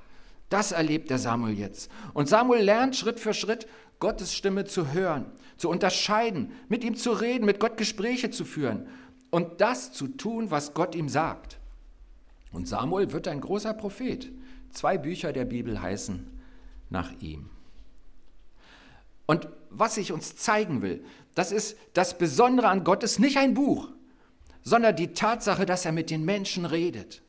das 0.48 0.72
erlebt 0.72 1.08
der 1.08 1.18
Samuel 1.18 1.56
jetzt. 1.56 1.88
Und 2.14 2.28
Samuel 2.28 2.64
lernt 2.64 2.96
Schritt 2.96 3.20
für 3.20 3.32
Schritt, 3.32 3.68
Gottes 4.00 4.34
Stimme 4.34 4.64
zu 4.64 4.92
hören, 4.92 5.26
zu 5.56 5.68
unterscheiden, 5.68 6.50
mit 6.68 6.82
ihm 6.82 6.96
zu 6.96 7.12
reden, 7.12 7.46
mit 7.46 7.60
Gott 7.60 7.76
Gespräche 7.76 8.30
zu 8.30 8.44
führen 8.44 8.88
und 9.30 9.60
das 9.60 9.92
zu 9.92 10.08
tun, 10.08 10.50
was 10.50 10.74
Gott 10.74 10.96
ihm 10.96 11.08
sagt. 11.08 11.58
Und 12.50 12.66
Samuel 12.66 13.12
wird 13.12 13.28
ein 13.28 13.40
großer 13.40 13.72
Prophet. 13.72 14.32
Zwei 14.70 14.98
Bücher 14.98 15.32
der 15.32 15.44
Bibel 15.44 15.80
heißen 15.80 16.26
nach 16.90 17.12
ihm. 17.20 17.50
Und 19.28 19.46
was 19.68 19.98
ich 19.98 20.10
uns 20.10 20.36
zeigen 20.36 20.80
will, 20.80 21.04
das 21.34 21.52
ist 21.52 21.76
das 21.92 22.16
Besondere 22.16 22.68
an 22.68 22.82
Gott 22.82 23.02
ist 23.02 23.20
nicht 23.20 23.36
ein 23.36 23.52
Buch, 23.52 23.90
sondern 24.62 24.96
die 24.96 25.12
Tatsache, 25.12 25.66
dass 25.66 25.84
er 25.84 25.92
mit 25.92 26.08
den 26.08 26.24
Menschen 26.24 26.64
redet. 26.64 27.22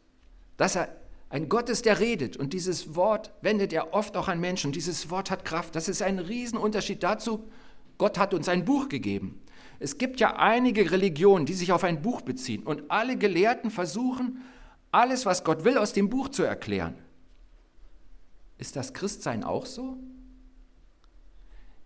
Dass 0.55 0.77
er 0.77 0.95
ein 1.29 1.49
Gott 1.49 1.67
ist, 1.69 1.85
der 1.85 1.99
redet. 1.99 2.37
Und 2.37 2.53
dieses 2.53 2.95
Wort 2.95 3.33
wendet 3.41 3.73
er 3.73 3.93
oft 3.93 4.15
auch 4.15 4.29
an 4.29 4.39
Menschen. 4.39 4.71
Dieses 4.71 5.09
Wort 5.09 5.29
hat 5.29 5.43
Kraft. 5.43 5.75
Das 5.75 5.89
ist 5.89 6.01
ein 6.01 6.19
Riesenunterschied 6.19 7.03
dazu. 7.03 7.49
Gott 7.97 8.17
hat 8.17 8.33
uns 8.33 8.47
ein 8.47 8.63
Buch 8.63 8.87
gegeben. 8.87 9.41
Es 9.79 9.97
gibt 9.97 10.21
ja 10.21 10.37
einige 10.37 10.91
Religionen, 10.91 11.45
die 11.45 11.53
sich 11.53 11.73
auf 11.73 11.83
ein 11.83 12.01
Buch 12.01 12.21
beziehen 12.21 12.63
und 12.63 12.89
alle 12.89 13.17
Gelehrten 13.17 13.71
versuchen, 13.71 14.41
alles, 14.91 15.25
was 15.25 15.43
Gott 15.43 15.65
will, 15.65 15.77
aus 15.77 15.91
dem 15.91 16.09
Buch 16.09 16.29
zu 16.29 16.43
erklären. 16.43 16.95
Ist 18.57 18.77
das 18.77 18.93
Christsein 18.93 19.43
auch 19.43 19.65
so? 19.65 19.97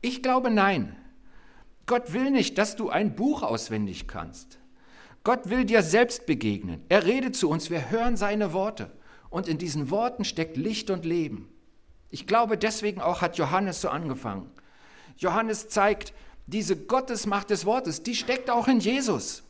Ich 0.04 0.22
glaube 0.22 0.52
nein. 0.52 0.98
Gott 1.86 2.12
will 2.12 2.30
nicht, 2.30 2.58
dass 2.58 2.76
du 2.76 2.90
ein 2.90 3.16
Buch 3.16 3.42
auswendig 3.42 4.06
kannst. 4.06 4.60
Gott 5.24 5.50
will 5.50 5.64
dir 5.64 5.82
selbst 5.82 6.26
begegnen. 6.26 6.84
Er 6.90 7.06
redet 7.06 7.38
zu 7.38 7.50
uns, 7.50 7.70
wir 7.70 7.90
hören 7.90 8.18
seine 8.18 8.52
Worte. 8.52 8.92
Und 9.30 9.48
in 9.48 9.58
diesen 9.58 9.90
Worten 9.90 10.26
steckt 10.26 10.58
Licht 10.58 10.90
und 10.90 11.06
Leben. 11.06 11.50
Ich 12.10 12.28
glaube, 12.28 12.58
deswegen 12.58 13.02
auch 13.02 13.22
hat 13.22 13.38
Johannes 13.38 13.80
so 13.80 13.88
angefangen. 13.88 14.52
Johannes 15.18 15.70
zeigt, 15.70 16.14
diese 16.48 16.76
Gottesmacht 16.76 17.50
des 17.50 17.66
Wortes, 17.66 18.04
die 18.04 18.16
steckt 18.16 18.50
auch 18.50 18.68
in 18.68 18.82
Jesus. 18.82 19.44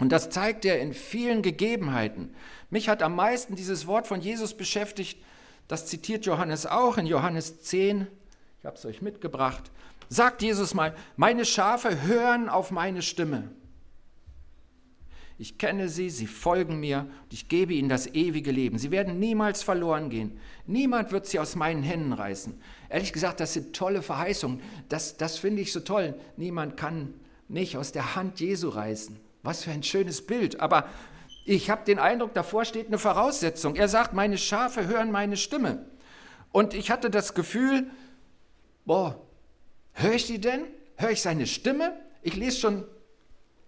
Und 0.00 0.12
das 0.12 0.30
zeigt 0.30 0.64
er 0.64 0.80
in 0.80 0.94
vielen 0.94 1.42
Gegebenheiten. 1.42 2.34
Mich 2.70 2.88
hat 2.88 3.02
am 3.02 3.14
meisten 3.14 3.54
dieses 3.54 3.86
Wort 3.86 4.06
von 4.06 4.22
Jesus 4.22 4.54
beschäftigt. 4.54 5.22
Das 5.68 5.84
zitiert 5.84 6.24
Johannes 6.24 6.64
auch 6.64 6.96
in 6.96 7.04
Johannes 7.04 7.60
10. 7.60 8.06
Ich 8.60 8.66
habe 8.66 8.76
es 8.76 8.84
euch 8.84 9.02
mitgebracht. 9.02 9.70
Sagt 10.08 10.42
Jesus 10.42 10.74
mal, 10.74 10.94
meine 11.16 11.44
Schafe 11.44 12.02
hören 12.02 12.48
auf 12.48 12.70
meine 12.70 13.02
Stimme. 13.02 13.50
Ich 15.40 15.56
kenne 15.56 15.88
sie, 15.88 16.10
sie 16.10 16.26
folgen 16.26 16.80
mir 16.80 17.06
und 17.22 17.32
ich 17.32 17.48
gebe 17.48 17.72
ihnen 17.72 17.88
das 17.88 18.08
ewige 18.08 18.50
Leben. 18.50 18.76
Sie 18.76 18.90
werden 18.90 19.20
niemals 19.20 19.62
verloren 19.62 20.10
gehen. 20.10 20.36
Niemand 20.66 21.12
wird 21.12 21.26
sie 21.26 21.38
aus 21.38 21.54
meinen 21.54 21.84
Händen 21.84 22.12
reißen. 22.12 22.60
Ehrlich 22.88 23.12
gesagt, 23.12 23.38
das 23.38 23.52
sind 23.52 23.76
tolle 23.76 24.02
Verheißungen. 24.02 24.60
Das, 24.88 25.16
das 25.16 25.38
finde 25.38 25.62
ich 25.62 25.72
so 25.72 25.78
toll. 25.78 26.18
Niemand 26.36 26.76
kann 26.76 27.14
mich 27.46 27.76
aus 27.76 27.92
der 27.92 28.16
Hand 28.16 28.40
Jesu 28.40 28.68
reißen. 28.68 29.16
Was 29.44 29.62
für 29.62 29.70
ein 29.70 29.84
schönes 29.84 30.26
Bild. 30.26 30.58
Aber 30.58 30.88
ich 31.44 31.70
habe 31.70 31.84
den 31.84 32.00
Eindruck, 32.00 32.34
davor 32.34 32.64
steht 32.64 32.88
eine 32.88 32.98
Voraussetzung. 32.98 33.76
Er 33.76 33.86
sagt, 33.86 34.14
meine 34.14 34.38
Schafe 34.38 34.88
hören 34.88 35.12
meine 35.12 35.36
Stimme. 35.36 35.86
Und 36.50 36.74
ich 36.74 36.90
hatte 36.90 37.10
das 37.10 37.34
Gefühl, 37.34 37.86
boah, 38.88 39.24
höre 39.92 40.14
ich 40.14 40.26
die 40.26 40.40
denn? 40.40 40.64
Höre 40.96 41.12
ich 41.12 41.22
seine 41.22 41.46
Stimme? 41.46 41.96
Ich 42.22 42.34
lese 42.34 42.58
schon 42.58 42.84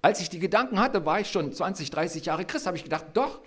als 0.03 0.21
ich 0.21 0.31
die 0.31 0.39
Gedanken 0.39 0.81
hatte, 0.81 1.05
war 1.05 1.21
ich 1.21 1.31
schon 1.31 1.53
20, 1.53 1.91
30 1.91 2.25
Jahre 2.25 2.45
Christ, 2.45 2.67
habe 2.67 2.77
ich 2.77 2.85
gedacht, 2.85 3.07
doch, 3.15 3.41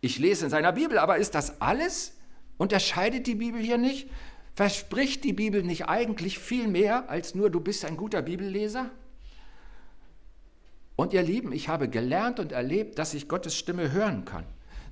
ich 0.00 0.18
lese 0.18 0.44
in 0.44 0.50
seiner 0.50 0.72
Bibel, 0.72 0.98
aber 0.98 1.16
ist 1.18 1.34
das 1.34 1.60
alles? 1.60 2.16
Unterscheidet 2.58 3.26
die 3.26 3.34
Bibel 3.34 3.60
hier 3.60 3.78
nicht? 3.78 4.08
Verspricht 4.54 5.24
die 5.24 5.32
Bibel 5.32 5.62
nicht 5.62 5.88
eigentlich 5.88 6.38
viel 6.38 6.68
mehr 6.68 7.08
als 7.10 7.34
nur, 7.34 7.50
du 7.50 7.60
bist 7.60 7.84
ein 7.84 7.96
guter 7.96 8.22
Bibelleser? 8.22 8.90
Und 10.96 11.12
ihr 11.12 11.22
Lieben, 11.22 11.52
ich 11.52 11.68
habe 11.68 11.88
gelernt 11.88 12.38
und 12.38 12.52
erlebt, 12.52 12.98
dass 12.98 13.14
ich 13.14 13.26
Gottes 13.26 13.56
Stimme 13.56 13.90
hören 13.90 14.24
kann. 14.24 14.44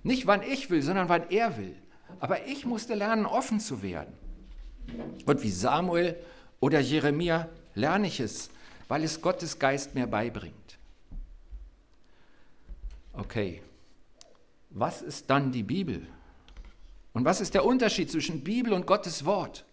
Nicht 0.03 0.27
wann 0.27 0.43
ich 0.43 0.71
will, 0.71 0.83
sondern 0.83 1.09
wann 1.09 1.29
er 1.31 1.59
will. 1.59 1.77
Aber 2.19 2.47
ich 2.47 2.65
musste 2.65 2.95
lernen, 2.95 3.27
offen 3.27 3.61
zu 3.61 3.83
werden. 3.83 4.15
Und 5.27 5.43
wie 5.43 5.51
Samuel 5.51 6.17
oder 6.61 6.81
Jeremia 6.81 7.49
lerne 7.75 8.07
ich 8.07 8.21
es, 8.21 8.51
weil 8.89 9.05
es 9.05 9.21
Gottes 9.21 9.59
Geist 9.59 9.95
mir 9.95 10.07
beibringt. 10.07 10.79
Okay, 13.13 13.63
was 14.71 15.03
ist 15.03 15.29
dann 15.31 15.53
die 15.53 15.63
Bibel? 15.63 16.07
Und 17.13 17.25
was 17.25 17.41
ist 17.41 17.55
der 17.55 17.65
Unterschied 17.65 18.11
zwischen 18.11 18.45
Bibel 18.45 18.73
und 18.73 18.87
Gottes 18.87 19.25
Wort? 19.25 19.65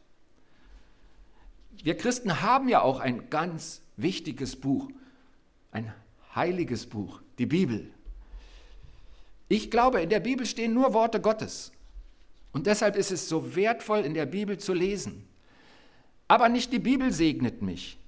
Wir 1.84 1.96
Christen 1.96 2.42
haben 2.42 2.70
ja 2.70 2.82
auch 2.82 3.00
ein 3.00 3.30
ganz 3.30 3.82
wichtiges 3.98 4.56
Buch, 4.56 4.90
ein 5.72 5.94
heiliges 6.34 6.88
Buch, 6.88 7.22
die 7.38 7.46
Bibel. 7.46 7.92
Ich 9.48 9.70
glaube, 9.70 10.02
in 10.02 10.10
der 10.10 10.22
Bibel 10.22 10.46
stehen 10.46 10.74
nur 10.74 10.94
Worte 10.94 11.22
Gottes. 11.22 11.72
Und 12.56 12.68
deshalb 12.68 12.96
ist 12.96 13.12
es 13.12 13.28
so 13.28 13.54
wertvoll, 13.58 14.06
in 14.06 14.14
der 14.14 14.26
Bibel 14.26 14.58
zu 14.58 14.74
lesen. 14.74 15.28
Aber 16.30 16.48
nicht 16.48 16.72
die 16.72 16.80
Bibel 16.80 17.12
segnet 17.12 17.62
mich, 17.62 18.00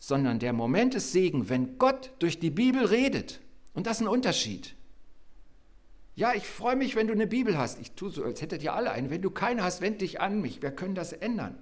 sondern 0.00 0.40
der 0.40 0.52
Moment 0.52 0.96
ist 0.96 1.12
Segen, 1.12 1.48
wenn 1.48 1.78
Gott 1.78 2.10
durch 2.18 2.40
die 2.40 2.50
Bibel 2.50 2.84
redet. 2.84 3.40
Und 3.74 3.86
das 3.86 3.98
ist 3.98 4.00
ein 4.00 4.08
Unterschied. 4.08 4.74
Ja, 6.16 6.34
ich 6.34 6.48
freue 6.48 6.74
mich, 6.74 6.96
wenn 6.96 7.06
du 7.06 7.12
eine 7.12 7.28
Bibel 7.28 7.56
hast. 7.56 7.80
Ich 7.80 7.92
tue 7.92 8.10
so, 8.10 8.24
als 8.24 8.42
hättet 8.42 8.64
ihr 8.64 8.74
alle 8.74 8.90
eine. 8.90 9.08
Wenn 9.08 9.22
du 9.22 9.30
keine 9.30 9.62
hast, 9.62 9.80
wend 9.80 10.00
dich 10.00 10.20
an 10.20 10.40
mich. 10.40 10.62
Wir 10.62 10.72
können 10.72 10.96
das 10.96 11.12
ändern. 11.12 11.56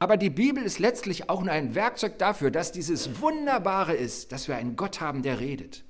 Aber 0.00 0.16
die 0.16 0.28
Bibel 0.28 0.64
ist 0.64 0.80
letztlich 0.80 1.30
auch 1.30 1.44
nur 1.44 1.52
ein 1.52 1.76
Werkzeug 1.76 2.18
dafür, 2.18 2.50
dass 2.50 2.72
dieses 2.72 3.20
Wunderbare 3.20 3.94
ist, 3.94 4.32
dass 4.32 4.48
wir 4.48 4.56
einen 4.56 4.74
Gott 4.74 5.00
haben, 5.00 5.22
der 5.22 5.38
redet. 5.38 5.84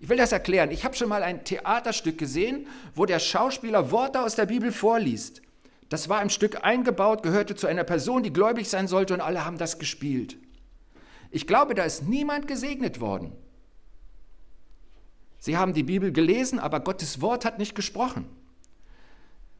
Ich 0.00 0.08
will 0.08 0.16
das 0.16 0.32
erklären. 0.32 0.70
Ich 0.70 0.84
habe 0.84 0.94
schon 0.94 1.08
mal 1.08 1.22
ein 1.22 1.44
Theaterstück 1.44 2.18
gesehen, 2.18 2.66
wo 2.94 3.06
der 3.06 3.18
Schauspieler 3.18 3.90
Worte 3.90 4.20
aus 4.20 4.34
der 4.34 4.46
Bibel 4.46 4.72
vorliest. 4.72 5.42
Das 5.88 6.08
war 6.08 6.20
im 6.20 6.30
Stück 6.30 6.64
eingebaut, 6.64 7.22
gehörte 7.22 7.54
zu 7.54 7.66
einer 7.66 7.84
Person, 7.84 8.22
die 8.22 8.32
gläubig 8.32 8.68
sein 8.68 8.88
sollte 8.88 9.14
und 9.14 9.20
alle 9.20 9.44
haben 9.44 9.58
das 9.58 9.78
gespielt. 9.78 10.36
Ich 11.30 11.46
glaube, 11.46 11.74
da 11.74 11.84
ist 11.84 12.08
niemand 12.08 12.48
gesegnet 12.48 13.00
worden. 13.00 13.32
Sie 15.38 15.56
haben 15.56 15.74
die 15.74 15.84
Bibel 15.84 16.12
gelesen, 16.12 16.58
aber 16.58 16.80
Gottes 16.80 17.20
Wort 17.20 17.44
hat 17.44 17.58
nicht 17.58 17.74
gesprochen. 17.74 18.26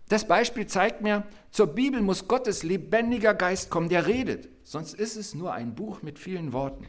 Das 0.08 0.26
Beispiel 0.26 0.66
zeigt 0.66 1.02
mir, 1.02 1.24
zur 1.50 1.68
Bibel 1.68 2.00
muss 2.00 2.28
Gottes 2.28 2.62
lebendiger 2.62 3.34
Geist 3.34 3.70
kommen, 3.70 3.88
der 3.88 4.06
redet. 4.06 4.48
Sonst 4.62 4.94
ist 4.94 5.16
es 5.16 5.34
nur 5.34 5.52
ein 5.52 5.74
Buch 5.74 6.02
mit 6.02 6.18
vielen 6.18 6.52
Worten. 6.52 6.88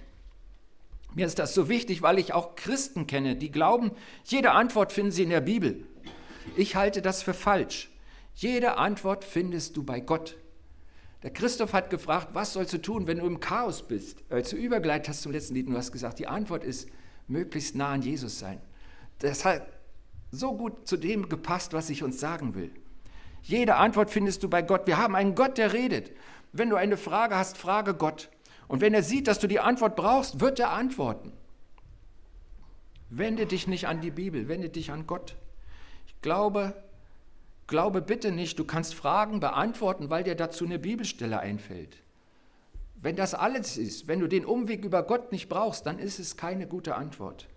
Mir 1.16 1.26
ist 1.26 1.40
das 1.40 1.54
so 1.54 1.70
wichtig, 1.70 2.02
weil 2.02 2.20
ich 2.20 2.34
auch 2.34 2.56
Christen 2.56 3.08
kenne, 3.08 3.36
die 3.36 3.52
glauben, 3.52 3.92
jede 4.24 4.52
Antwort 4.52 4.92
finden 4.92 5.12
sie 5.12 5.24
in 5.24 5.30
der 5.30 5.42
Bibel. 5.42 5.88
Ich 6.56 6.76
halte 6.76 7.02
das 7.02 7.24
für 7.24 7.34
falsch. 7.34 7.90
Jede 8.36 8.78
Antwort 8.78 9.24
findest 9.24 9.76
du 9.78 9.84
bei 9.84 10.00
Gott. 10.00 10.38
Der 11.24 11.32
Christoph 11.32 11.74
hat 11.74 11.90
gefragt, 11.90 12.30
was 12.34 12.54
sollst 12.54 12.74
du 12.74 12.78
tun, 12.78 13.08
wenn 13.08 13.18
du 13.18 13.26
im 13.26 13.40
Chaos 13.40 13.88
bist? 13.88 14.24
Als 14.30 14.52
du 14.52 14.56
übergeleitet 14.56 15.10
hast 15.10 15.24
zum 15.24 15.32
letzten 15.32 15.56
Lied 15.56 15.66
und 15.66 15.74
du 15.74 15.80
hast 15.80 15.92
gesagt, 15.92 16.20
die 16.20 16.28
Antwort 16.28 16.64
ist, 16.64 16.88
möglichst 17.28 17.76
nah 17.76 17.92
an 17.92 18.02
Jesus 18.02 18.38
sein. 18.38 18.62
Das 19.20 19.44
hat 19.44 19.68
so 20.32 20.56
gut 20.56 20.88
zu 20.88 20.98
dem 20.98 21.30
gepasst, 21.30 21.74
was 21.74 21.90
ich 21.90 22.04
uns 22.04 22.20
sagen 22.20 22.54
will. 22.54 22.72
Jede 23.42 23.76
Antwort 23.76 24.12
findest 24.12 24.44
du 24.44 24.50
bei 24.50 24.62
Gott. 24.62 24.88
Wir 24.88 24.98
haben 24.98 25.16
einen 25.16 25.34
Gott, 25.34 25.58
der 25.58 25.74
redet. 25.74 26.12
Wenn 26.52 26.70
du 26.70 26.76
eine 26.76 26.98
Frage 26.98 27.36
hast, 27.36 27.58
frage 27.58 27.94
Gott. 27.94 28.30
Und 28.68 28.82
wenn 28.82 28.94
er 28.94 29.04
sieht, 29.04 29.28
dass 29.28 29.40
du 29.40 29.48
die 29.48 29.60
Antwort 29.60 29.96
brauchst, 29.96 30.40
wird 30.40 30.60
er 30.60 30.72
antworten. 30.72 31.32
Wende 33.10 33.46
dich 33.46 33.68
nicht 33.68 33.88
an 33.88 34.02
die 34.02 34.12
Bibel, 34.12 34.48
wende 34.48 34.70
dich 34.70 34.92
an 34.92 35.08
Gott. 35.08 35.36
Ich 36.08 36.22
glaube, 36.22 36.74
glaube 37.68 38.02
bitte 38.02 38.32
nicht, 38.32 38.60
du 38.60 38.66
kannst 38.66 38.96
Fragen 38.96 39.40
beantworten, 39.40 40.10
weil 40.10 40.24
dir 40.24 40.36
dazu 40.36 40.66
eine 40.66 40.80
Bibelstelle 40.80 41.40
einfällt. 41.40 41.98
Wenn 43.00 43.16
das 43.16 43.34
alles 43.34 43.78
ist, 43.78 44.08
wenn 44.08 44.20
du 44.20 44.28
den 44.28 44.46
Umweg 44.46 44.84
über 44.84 45.04
Gott 45.04 45.32
nicht 45.32 45.48
brauchst, 45.48 45.86
dann 45.86 46.00
ist 46.00 46.20
es 46.20 46.36
keine 46.36 46.68
gute 46.68 46.96
Antwort. 46.96 47.48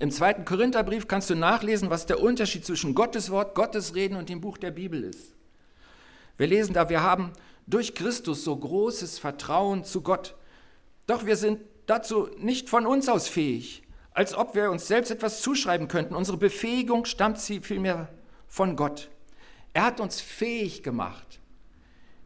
Im 0.00 0.10
zweiten 0.10 0.44
Korintherbrief 0.44 1.06
kannst 1.06 1.30
du 1.30 1.36
nachlesen, 1.36 1.90
was 1.90 2.06
der 2.06 2.20
Unterschied 2.20 2.64
zwischen 2.64 2.94
Gottes 2.94 3.30
Wort, 3.30 3.54
Gottes 3.54 3.94
Reden 3.94 4.16
und 4.16 4.28
dem 4.28 4.40
Buch 4.40 4.58
der 4.58 4.72
Bibel 4.72 5.04
ist. 5.04 5.34
Wir 6.36 6.48
lesen 6.48 6.72
da, 6.72 6.88
wir 6.88 7.02
haben 7.02 7.32
durch 7.66 7.94
Christus 7.94 8.44
so 8.44 8.56
großes 8.56 9.18
Vertrauen 9.18 9.84
zu 9.84 10.02
Gott. 10.02 10.36
Doch 11.06 11.26
wir 11.26 11.36
sind 11.36 11.60
dazu 11.86 12.28
nicht 12.38 12.68
von 12.68 12.86
uns 12.86 13.08
aus 13.08 13.28
fähig, 13.28 13.82
als 14.12 14.34
ob 14.34 14.54
wir 14.54 14.70
uns 14.70 14.86
selbst 14.86 15.10
etwas 15.10 15.42
zuschreiben 15.42 15.88
könnten. 15.88 16.14
Unsere 16.14 16.36
Befähigung 16.36 17.04
stammt 17.04 17.38
sie 17.38 17.60
vielmehr 17.60 18.08
von 18.46 18.76
Gott. 18.76 19.10
Er 19.72 19.84
hat 19.84 20.00
uns 20.00 20.20
fähig 20.20 20.82
gemacht, 20.82 21.40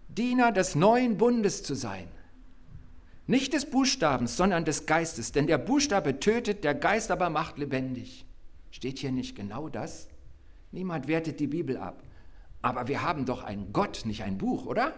Diener 0.08 0.52
des 0.52 0.74
neuen 0.74 1.16
Bundes 1.16 1.62
zu 1.62 1.74
sein. 1.74 2.08
Nicht 3.26 3.52
des 3.52 3.68
Buchstabens, 3.68 4.36
sondern 4.36 4.64
des 4.64 4.86
Geistes. 4.86 5.32
Denn 5.32 5.46
der 5.46 5.58
Buchstabe 5.58 6.18
tötet, 6.18 6.64
der 6.64 6.74
Geist 6.74 7.10
aber 7.10 7.28
macht 7.28 7.58
lebendig. 7.58 8.24
Steht 8.70 8.98
hier 8.98 9.12
nicht 9.12 9.36
genau 9.36 9.68
das? 9.68 10.08
Niemand 10.72 11.08
wertet 11.08 11.38
die 11.38 11.46
Bibel 11.46 11.76
ab. 11.76 12.02
Aber 12.62 12.88
wir 12.88 13.02
haben 13.02 13.26
doch 13.26 13.44
einen 13.44 13.72
Gott, 13.72 14.02
nicht 14.04 14.22
ein 14.22 14.38
Buch, 14.38 14.66
oder? 14.66 14.94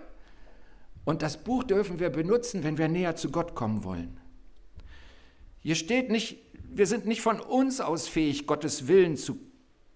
Und 1.11 1.23
das 1.23 1.39
Buch 1.39 1.65
dürfen 1.65 1.99
wir 1.99 2.09
benutzen, 2.11 2.63
wenn 2.63 2.79
wir 2.79 2.87
näher 2.87 3.17
zu 3.17 3.33
Gott 3.33 3.57
kommen 3.57 3.83
wollen. 3.83 4.21
Hier 5.59 5.75
steht 5.75 6.09
nicht, 6.09 6.39
wir 6.69 6.87
sind 6.87 7.05
nicht 7.05 7.21
von 7.21 7.41
uns 7.41 7.81
aus 7.81 8.07
fähig, 8.07 8.47
Gottes 8.47 8.87
Willen 8.87 9.17
zu 9.17 9.37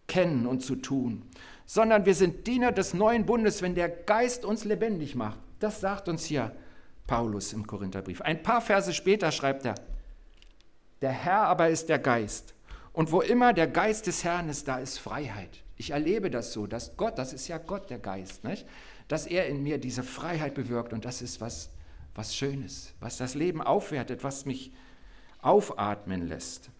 kennen 0.08 0.44
und 0.44 0.64
zu 0.64 0.74
tun, 0.74 1.22
sondern 1.66 2.04
wir 2.04 2.16
sind 2.16 2.48
Diener 2.48 2.72
des 2.72 2.94
neuen 2.94 3.26
Bundes, 3.26 3.62
wenn 3.62 3.76
der 3.76 3.88
Geist 3.88 4.44
uns 4.44 4.64
lebendig 4.64 5.14
macht. 5.14 5.38
Das 5.60 5.80
sagt 5.80 6.08
uns 6.08 6.24
hier 6.24 6.50
Paulus 7.06 7.52
im 7.52 7.64
Korintherbrief. 7.64 8.20
Ein 8.20 8.42
paar 8.42 8.60
Verse 8.60 8.92
später 8.92 9.30
schreibt 9.30 9.66
er, 9.66 9.76
der 11.00 11.12
Herr 11.12 11.42
aber 11.42 11.68
ist 11.68 11.88
der 11.90 12.00
Geist. 12.00 12.54
Und 12.92 13.12
wo 13.12 13.20
immer 13.20 13.52
der 13.52 13.68
Geist 13.68 14.08
des 14.08 14.24
Herrn 14.24 14.48
ist, 14.48 14.66
da 14.66 14.78
ist 14.78 14.98
Freiheit. 14.98 15.62
Ich 15.76 15.90
erlebe 15.90 16.28
das 16.28 16.52
so, 16.52 16.66
dass 16.66 16.96
Gott, 16.96 17.18
das 17.18 17.32
ist 17.32 17.46
ja 17.46 17.58
Gott 17.58 17.88
der 17.88 18.00
Geist, 18.00 18.42
nicht? 18.42 18.66
Dass 19.08 19.26
er 19.26 19.46
in 19.46 19.62
mir 19.62 19.78
diese 19.78 20.02
Freiheit 20.02 20.54
bewirkt 20.54 20.92
und 20.92 21.04
das 21.04 21.22
ist, 21.22 21.40
was 21.40 21.70
was 22.14 22.34
Schönes, 22.34 22.92
was 23.00 23.16
das 23.16 23.34
Leben 23.34 23.60
aufwertet, 23.60 24.24
was 24.24 24.46
mich 24.46 24.72
aufatmen 25.42 26.28
lässt. 26.28 26.70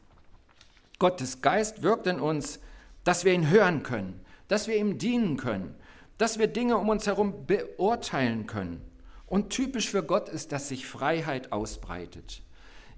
Gottes 0.99 1.43
Geist 1.43 1.83
wirkt 1.83 2.07
in 2.07 2.21
uns, 2.21 2.61
dass 3.03 3.25
wir 3.25 3.33
ihn 3.33 3.51
hören 3.51 3.83
können, 3.83 4.21
dass 4.49 4.69
wir 4.69 4.77
ihm 4.77 4.99
dienen 4.99 5.37
können, 5.37 5.75
dass 6.19 6.39
wir 6.39 6.47
Dinge 6.47 6.79
um 6.79 6.89
uns 6.89 7.07
herum 7.07 7.47
beurteilen 7.47 8.47
können. 8.47 8.81
Und 9.27 9.51
typisch 9.51 9.91
für 9.91 10.05
Gott 10.05 10.29
ist, 10.29 10.53
dass 10.53 10.69
sich 10.69 10.87
Freiheit 10.87 11.51
ausbreitet. 11.51 12.43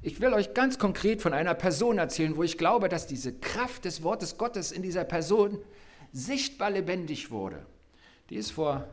Ich 0.03 0.21
will 0.21 0.35
euch 0.35 0.53
ganz 0.53 0.79
konkret 0.79 1.23
von 1.23 1.33
einer 1.33 1.55
Person 1.55 1.99
erzählen, 1.99 2.37
wo 2.37 2.43
ich 2.43 2.59
glaube, 2.59 2.89
dass 2.89 3.07
diese 3.07 3.33
Kraft 3.33 3.87
des 3.87 4.03
Wortes 4.03 4.37
Gottes 4.37 4.71
in 4.71 4.83
dieser 4.83 5.05
Person 5.05 5.59
sichtbar 6.13 6.71
lebendig 6.71 7.31
wurde. 7.31 7.65
Die 8.29 8.37
ist 8.37 8.53
vor 8.53 8.87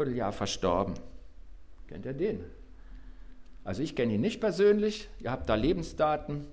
Vierteljahr 0.00 0.32
verstorben. 0.32 0.94
Kennt 1.86 2.06
ihr 2.06 2.14
den? 2.14 2.42
Also 3.64 3.82
ich 3.82 3.94
kenne 3.94 4.14
ihn 4.14 4.22
nicht 4.22 4.40
persönlich, 4.40 5.10
ihr 5.18 5.30
habt 5.30 5.46
da 5.46 5.56
Lebensdaten, 5.56 6.46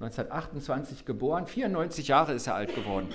1928 0.00 1.04
geboren, 1.04 1.46
94 1.46 2.08
Jahre 2.08 2.32
ist 2.32 2.46
er 2.46 2.54
alt 2.54 2.74
geworden. 2.74 3.08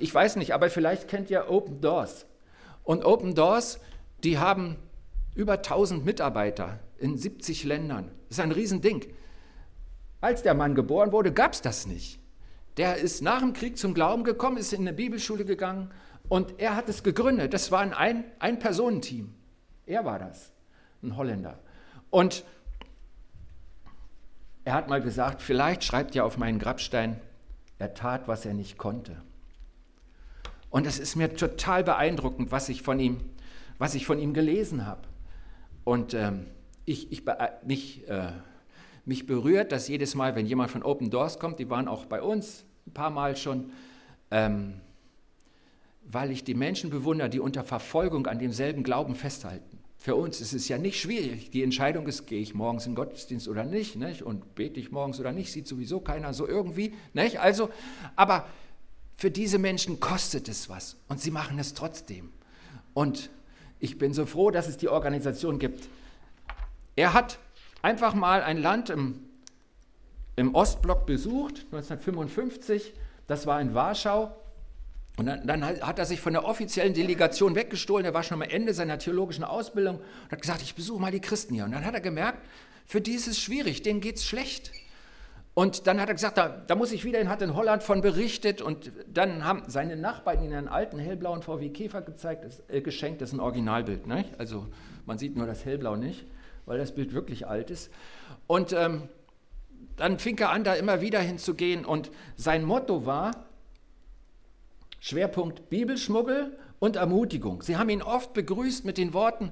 Ich 0.00 0.12
weiß 0.12 0.34
nicht, 0.34 0.52
aber 0.52 0.68
vielleicht 0.68 1.06
kennt 1.06 1.30
ihr 1.30 1.48
Open 1.48 1.80
Doors. 1.80 2.26
Und 2.82 3.04
Open 3.04 3.36
Doors, 3.36 3.78
die 4.24 4.38
haben 4.38 4.76
über 5.36 5.52
1000 5.58 6.04
Mitarbeiter 6.04 6.80
in 6.98 7.16
70 7.16 7.62
Ländern. 7.62 8.10
Das 8.28 8.38
ist 8.38 8.42
ein 8.42 8.50
Riesending. 8.50 9.06
Als 10.20 10.42
der 10.42 10.54
Mann 10.54 10.74
geboren 10.74 11.12
wurde, 11.12 11.32
gab 11.32 11.52
es 11.52 11.62
das 11.62 11.86
nicht. 11.86 12.18
Der 12.78 12.96
ist 12.96 13.22
nach 13.22 13.38
dem 13.38 13.52
Krieg 13.52 13.78
zum 13.78 13.94
Glauben 13.94 14.24
gekommen, 14.24 14.56
ist 14.56 14.72
in 14.72 14.80
eine 14.80 14.92
Bibelschule 14.92 15.44
gegangen 15.44 15.92
und 16.30 16.60
er 16.60 16.76
hat 16.76 16.88
es 16.88 17.02
gegründet. 17.02 17.52
Das 17.52 17.70
war 17.72 17.80
ein 17.80 18.24
Ein-Personenteam. 18.38 19.34
Er 19.84 20.04
war 20.04 20.20
das, 20.20 20.52
ein 21.02 21.16
Holländer. 21.16 21.58
Und 22.08 22.44
er 24.64 24.74
hat 24.74 24.88
mal 24.88 25.02
gesagt, 25.02 25.42
vielleicht 25.42 25.82
schreibt 25.82 26.14
ihr 26.14 26.24
auf 26.24 26.38
meinen 26.38 26.60
Grabstein, 26.60 27.20
er 27.78 27.94
tat, 27.94 28.28
was 28.28 28.46
er 28.46 28.54
nicht 28.54 28.78
konnte. 28.78 29.20
Und 30.70 30.86
es 30.86 31.00
ist 31.00 31.16
mir 31.16 31.34
total 31.34 31.82
beeindruckend, 31.82 32.52
was 32.52 32.68
ich 32.68 32.82
von 32.82 33.00
ihm, 33.00 33.18
was 33.78 33.96
ich 33.96 34.06
von 34.06 34.20
ihm 34.20 34.32
gelesen 34.32 34.86
habe. 34.86 35.02
Und 35.82 36.14
ähm, 36.14 36.46
ich, 36.84 37.10
ich, 37.10 37.24
mich, 37.64 38.08
äh, 38.08 38.30
mich 39.04 39.26
berührt 39.26 39.72
das 39.72 39.88
jedes 39.88 40.14
Mal, 40.14 40.36
wenn 40.36 40.46
jemand 40.46 40.70
von 40.70 40.84
Open 40.84 41.10
Doors 41.10 41.40
kommt, 41.40 41.58
die 41.58 41.68
waren 41.70 41.88
auch 41.88 42.04
bei 42.04 42.22
uns 42.22 42.64
ein 42.86 42.92
paar 42.92 43.10
Mal 43.10 43.36
schon, 43.36 43.72
ähm, 44.30 44.80
weil 46.12 46.30
ich 46.30 46.44
die 46.44 46.54
Menschen 46.54 46.90
bewundere, 46.90 47.30
die 47.30 47.40
unter 47.40 47.62
Verfolgung 47.62 48.26
an 48.26 48.38
demselben 48.38 48.82
Glauben 48.82 49.14
festhalten. 49.14 49.78
Für 49.96 50.16
uns 50.16 50.40
ist 50.40 50.54
es 50.54 50.66
ja 50.66 50.78
nicht 50.78 50.98
schwierig. 50.98 51.50
Die 51.50 51.62
Entscheidung 51.62 52.06
ist, 52.06 52.26
gehe 52.26 52.40
ich 52.40 52.54
morgens 52.54 52.86
in 52.86 52.92
den 52.92 52.96
Gottesdienst 52.96 53.48
oder 53.48 53.64
nicht, 53.64 53.96
nicht? 53.96 54.22
und 54.22 54.54
bete 54.54 54.80
ich 54.80 54.90
morgens 54.90 55.20
oder 55.20 55.32
nicht, 55.32 55.52
sieht 55.52 55.68
sowieso 55.68 56.00
keiner 56.00 56.32
so 56.32 56.48
irgendwie. 56.48 56.94
Nicht? 57.12 57.38
Also, 57.38 57.68
aber 58.16 58.46
für 59.16 59.30
diese 59.30 59.58
Menschen 59.58 60.00
kostet 60.00 60.48
es 60.48 60.68
was 60.68 60.96
und 61.08 61.20
sie 61.20 61.30
machen 61.30 61.58
es 61.58 61.74
trotzdem. 61.74 62.32
Und 62.94 63.30
ich 63.78 63.98
bin 63.98 64.14
so 64.14 64.26
froh, 64.26 64.50
dass 64.50 64.68
es 64.68 64.78
die 64.78 64.88
Organisation 64.88 65.58
gibt. 65.58 65.88
Er 66.96 67.12
hat 67.12 67.38
einfach 67.82 68.14
mal 68.14 68.42
ein 68.42 68.58
Land 68.58 68.90
im, 68.90 69.20
im 70.36 70.54
Ostblock 70.54 71.06
besucht, 71.06 71.66
1955, 71.72 72.94
das 73.26 73.46
war 73.46 73.60
in 73.60 73.74
Warschau, 73.74 74.34
und 75.16 75.26
dann, 75.26 75.46
dann, 75.46 75.64
hat 75.64 75.98
er 75.98 76.06
sich 76.06 76.20
von 76.20 76.32
der 76.32 76.44
offiziellen 76.44 76.94
Delegation 76.94 77.54
weggestohlen. 77.54 78.06
Er 78.06 78.14
war 78.14 78.22
schon 78.22 78.42
am 78.42 78.48
Ende 78.48 78.72
seiner 78.72 78.98
theologischen 78.98 79.44
Ausbildung 79.44 79.96
und 79.96 80.32
hat 80.32 80.40
gesagt, 80.40 80.62
ich 80.62 80.74
besuche 80.74 81.00
mal 81.00 81.10
die 81.10 81.20
Christen 81.20 81.54
hier. 81.54 81.64
Und 81.64 81.72
dann 81.72 81.84
hat 81.84 81.94
er 81.94 82.00
gemerkt, 82.00 82.38
für 82.86 83.00
die 83.00 83.12
ist 83.12 83.28
es 83.28 83.38
schwierig, 83.38 83.82
denen 83.82 84.00
geht 84.00 84.16
es 84.16 84.24
schlecht. 84.24 84.72
Und 85.52 85.86
dann 85.86 86.00
hat 86.00 86.08
er 86.08 86.14
gesagt, 86.14 86.38
da, 86.38 86.48
da, 86.48 86.74
muss 86.74 86.92
ich 86.92 87.04
wieder 87.04 87.18
hin, 87.18 87.28
hat 87.28 87.42
in 87.42 87.54
Holland 87.54 87.82
von 87.82 88.00
berichtet. 88.00 88.62
Und 88.62 88.92
dann 89.12 89.44
haben 89.44 89.64
seine 89.66 89.96
Nachbarn 89.96 90.42
ihm 90.42 90.52
einen 90.52 90.68
alten 90.68 90.98
hellblauen 90.98 91.42
VW 91.42 91.68
Käfer 91.70 92.02
gezeigt, 92.02 92.44
das, 92.44 92.62
äh, 92.68 92.80
geschenkt. 92.80 93.20
Das 93.20 93.30
ist 93.30 93.34
ein 93.34 93.40
Originalbild. 93.40 94.06
Ne? 94.06 94.24
Also 94.38 94.68
man 95.06 95.18
sieht 95.18 95.36
nur 95.36 95.46
das 95.46 95.64
hellblau 95.64 95.96
nicht, 95.96 96.24
weil 96.66 96.78
das 96.78 96.94
Bild 96.94 97.12
wirklich 97.12 97.46
alt 97.46 97.70
ist. 97.70 97.90
Und 98.46 98.72
ähm, 98.72 99.08
dann 99.96 100.18
fing 100.18 100.38
er 100.38 100.50
an, 100.50 100.64
da 100.64 100.74
immer 100.74 101.00
wieder 101.00 101.20
hinzugehen. 101.20 101.84
Und 101.84 102.10
sein 102.36 102.64
Motto 102.64 103.04
war, 103.04 103.49
Schwerpunkt 105.00 105.68
Bibelschmuggel 105.68 106.56
und 106.78 106.96
Ermutigung. 106.96 107.62
Sie 107.62 107.76
haben 107.76 107.88
ihn 107.88 108.02
oft 108.02 108.32
begrüßt 108.32 108.84
mit 108.84 108.98
den 108.98 109.12
Worten, 109.12 109.50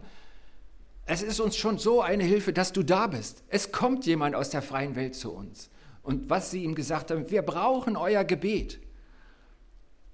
es 1.11 1.23
ist 1.23 1.41
uns 1.41 1.57
schon 1.57 1.79
so 1.79 2.03
eine 2.03 2.23
Hilfe, 2.23 2.53
dass 2.53 2.73
du 2.73 2.83
da 2.83 3.07
bist. 3.07 3.43
Es 3.49 3.73
kommt 3.73 4.05
jemand 4.05 4.35
aus 4.35 4.51
der 4.51 4.61
freien 4.61 4.95
Welt 4.95 5.15
zu 5.15 5.33
uns. 5.33 5.71
Und 6.03 6.29
was 6.29 6.51
sie 6.51 6.63
ihm 6.65 6.75
gesagt 6.75 7.11
haben, 7.11 7.31
wir 7.31 7.41
brauchen 7.41 7.97
euer 7.97 8.25
Gebet. 8.25 8.79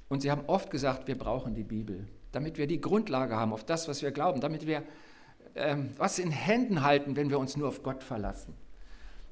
Und 0.08 0.22
sie 0.22 0.30
haben 0.30 0.44
oft 0.46 0.70
gesagt, 0.70 1.08
wir 1.08 1.18
brauchen 1.18 1.54
die 1.54 1.64
Bibel, 1.64 2.06
damit 2.30 2.58
wir 2.58 2.68
die 2.68 2.80
Grundlage 2.80 3.34
haben 3.34 3.52
auf 3.52 3.64
das, 3.64 3.88
was 3.88 4.02
wir 4.02 4.12
glauben, 4.12 4.40
damit 4.40 4.68
wir 4.68 4.84
ähm, 5.56 5.90
was 5.96 6.18
in 6.18 6.30
Händen 6.30 6.82
halten, 6.82 7.16
wenn 7.16 7.30
wir 7.30 7.38
uns 7.38 7.56
nur 7.56 7.68
auf 7.68 7.82
Gott 7.82 8.02
verlassen. 8.02 8.54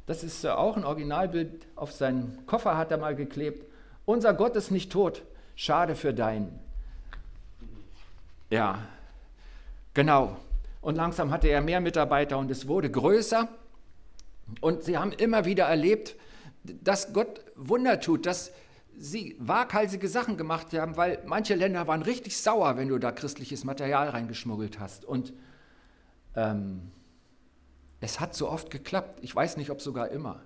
Das 0.07 0.25
ist 0.25 0.45
äh, 0.45 0.49
auch 0.49 0.77
ein 0.77 0.85
Originalbild, 0.85 1.67
auf 1.77 1.93
seinen 1.93 2.45
Koffer 2.47 2.77
hat 2.77 2.91
er 2.91 2.99
mal 2.99 3.15
geklebt. 3.15 3.67
Unser 4.05 4.35
Gott 4.35 4.57
ist 4.57 4.71
nicht 4.71 4.91
tot, 4.91 5.23
Schade 5.55 5.95
für 5.95 6.15
deinen. 6.15 6.59
Ja, 8.51 8.79
genau. 9.95 10.37
Und 10.81 10.97
langsam 10.97 11.31
hatte 11.31 11.49
er 11.49 11.61
mehr 11.61 11.81
Mitarbeiter 11.81 12.39
und 12.39 12.51
es 12.51 12.69
wurde 12.69 12.91
größer. 12.91 13.49
Und 14.61 14.83
sie 14.83 14.99
haben 14.99 15.13
immer 15.13 15.45
wieder 15.45 15.65
erlebt, 15.65 16.17
dass 16.65 17.13
Gott 17.13 17.41
Wunder 17.57 18.01
tut, 18.01 18.27
dass 18.27 18.53
sie 18.99 19.37
waghalsige 19.39 20.09
Sachen 20.09 20.37
gemacht 20.37 20.73
haben, 20.75 20.97
weil 20.97 21.21
manche 21.25 21.55
Länder 21.55 21.87
waren 21.87 22.03
richtig 22.03 22.37
sauer, 22.37 22.77
wenn 22.77 22.89
du 22.89 22.99
da 22.99 23.11
christliches 23.11 23.65
Material 23.65 24.11
reingeschmuggelt 24.11 24.79
hast. 24.79 25.05
Und 25.05 25.33
ähm, 26.37 26.91
es 28.01 28.21
hat 28.21 28.35
so 28.35 28.49
oft 28.49 28.71
geklappt. 28.71 29.19
Ich 29.23 29.35
weiß 29.35 29.57
nicht, 29.57 29.71
ob 29.71 29.81
sogar 29.81 30.09
immer. 30.11 30.41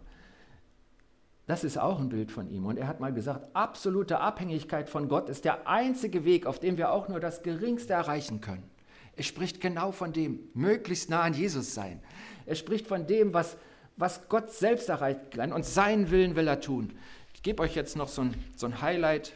Das 1.47 1.63
ist 1.63 1.79
auch 1.79 2.01
ein 2.01 2.09
Bild 2.09 2.33
von 2.33 2.51
ihm. 2.51 2.67
Und 2.67 2.77
er 2.77 2.89
hat 2.89 2.99
mal 2.99 3.13
gesagt, 3.13 3.49
absolute 3.55 4.19
Abhängigkeit 4.19 4.91
von 4.91 5.09
Gott 5.09 5.29
ist 5.29 5.45
der 5.45 5.69
einzige 5.69 6.25
Weg, 6.25 6.45
auf 6.45 6.59
dem 6.59 6.77
wir 6.77 6.91
auch 6.91 7.09
nur 7.09 7.21
das 7.21 7.43
Geringste 7.43 7.93
erreichen 7.93 8.41
können. 8.41 8.69
Er 9.15 9.23
spricht 9.23 9.61
genau 9.61 9.93
von 9.93 10.13
dem, 10.13 10.41
möglichst 10.55 11.09
nah 11.09 11.23
an 11.23 11.35
Jesus 11.35 11.73
sein. 11.73 12.03
Er 12.47 12.57
spricht 12.57 12.87
von 12.87 13.07
dem, 13.07 13.33
was, 13.33 13.57
was 13.97 14.29
Gott 14.29 14.51
selbst 14.51 14.89
erreichen 14.89 15.31
kann 15.31 15.53
und 15.53 15.65
seinen 15.65 16.11
Willen 16.11 16.37
will 16.37 16.49
er 16.49 16.61
tun. 16.61 16.93
Ich 17.33 17.43
gebe 17.43 17.63
euch 17.63 17.77
jetzt 17.77 17.97
noch 17.97 18.09
so 18.09 18.23
ein, 18.23 18.35
so 18.57 18.67
ein 18.67 18.83
Highlight, 18.83 19.33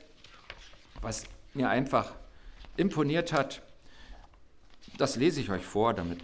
was 1.01 1.25
mir 1.55 1.71
einfach 1.71 2.13
imponiert 2.77 3.33
hat. 3.33 3.63
Das 4.99 5.17
lese 5.17 5.41
ich 5.41 5.51
euch 5.51 5.65
vor, 5.65 5.95
damit, 5.95 6.19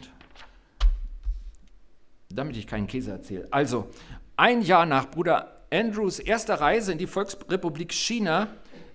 damit 2.29 2.57
ich 2.57 2.67
keinen 2.67 2.89
Käse 2.89 3.13
erzähle. 3.13 3.47
Also, 3.53 3.89
ein 4.37 4.61
Jahr 4.61 4.85
nach 4.85 5.11
Bruder 5.11 5.56
Andrews 5.71 6.19
erste 6.19 6.61
Reise 6.61 6.93
in 6.93 6.99
die 6.99 7.07
Volksrepublik 7.07 7.93
China 7.93 8.49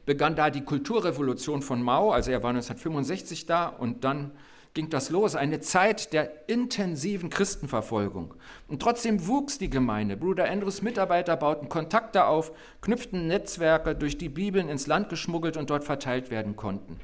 begann 0.06 0.36
da 0.36 0.50
die 0.50 0.62
Kulturrevolution 0.64 1.62
von 1.62 1.82
Mao, 1.82 2.12
also 2.12 2.32
er 2.32 2.44
war 2.44 2.52
1965 2.52 3.46
da 3.46 3.68
und 3.68 4.04
dann 4.04 4.32
ging 4.74 4.90
das 4.90 5.10
los, 5.10 5.36
eine 5.36 5.60
Zeit 5.60 6.14
der 6.14 6.50
intensiven 6.50 7.30
Christenverfolgung. 7.30 8.34
Und 8.70 8.82
trotzdem 8.82 9.28
wuchs 9.28 9.58
die 9.58 9.70
Gemeinde. 9.70 10.16
Bruder 10.16 10.50
Andrews 10.50 10.82
Mitarbeiter 10.82 11.36
bauten 11.36 11.68
Kontakte 11.68 12.26
auf, 12.26 12.54
knüpften 12.80 13.28
Netzwerke, 13.28 13.96
durch 13.96 14.18
die 14.18 14.30
Bibeln 14.30 14.70
ins 14.70 14.88
Land 14.88 15.10
geschmuggelt 15.10 15.58
und 15.58 15.70
dort 15.70 15.84
verteilt 15.84 16.32
werden 16.32 16.56
konnten. 16.56 16.98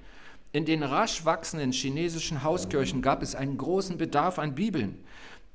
In 0.53 0.63
den 0.63 0.81
rasch 0.81 1.25
wachsenden 1.25 1.73
chinesischen 1.73 2.43
Hauskirchen 2.43 3.01
gab 3.01 3.21
es 3.21 3.35
einen 3.35 3.57
großen 3.57 3.97
Bedarf 3.97 4.39
an 4.39 4.55
Bibeln. 4.55 5.03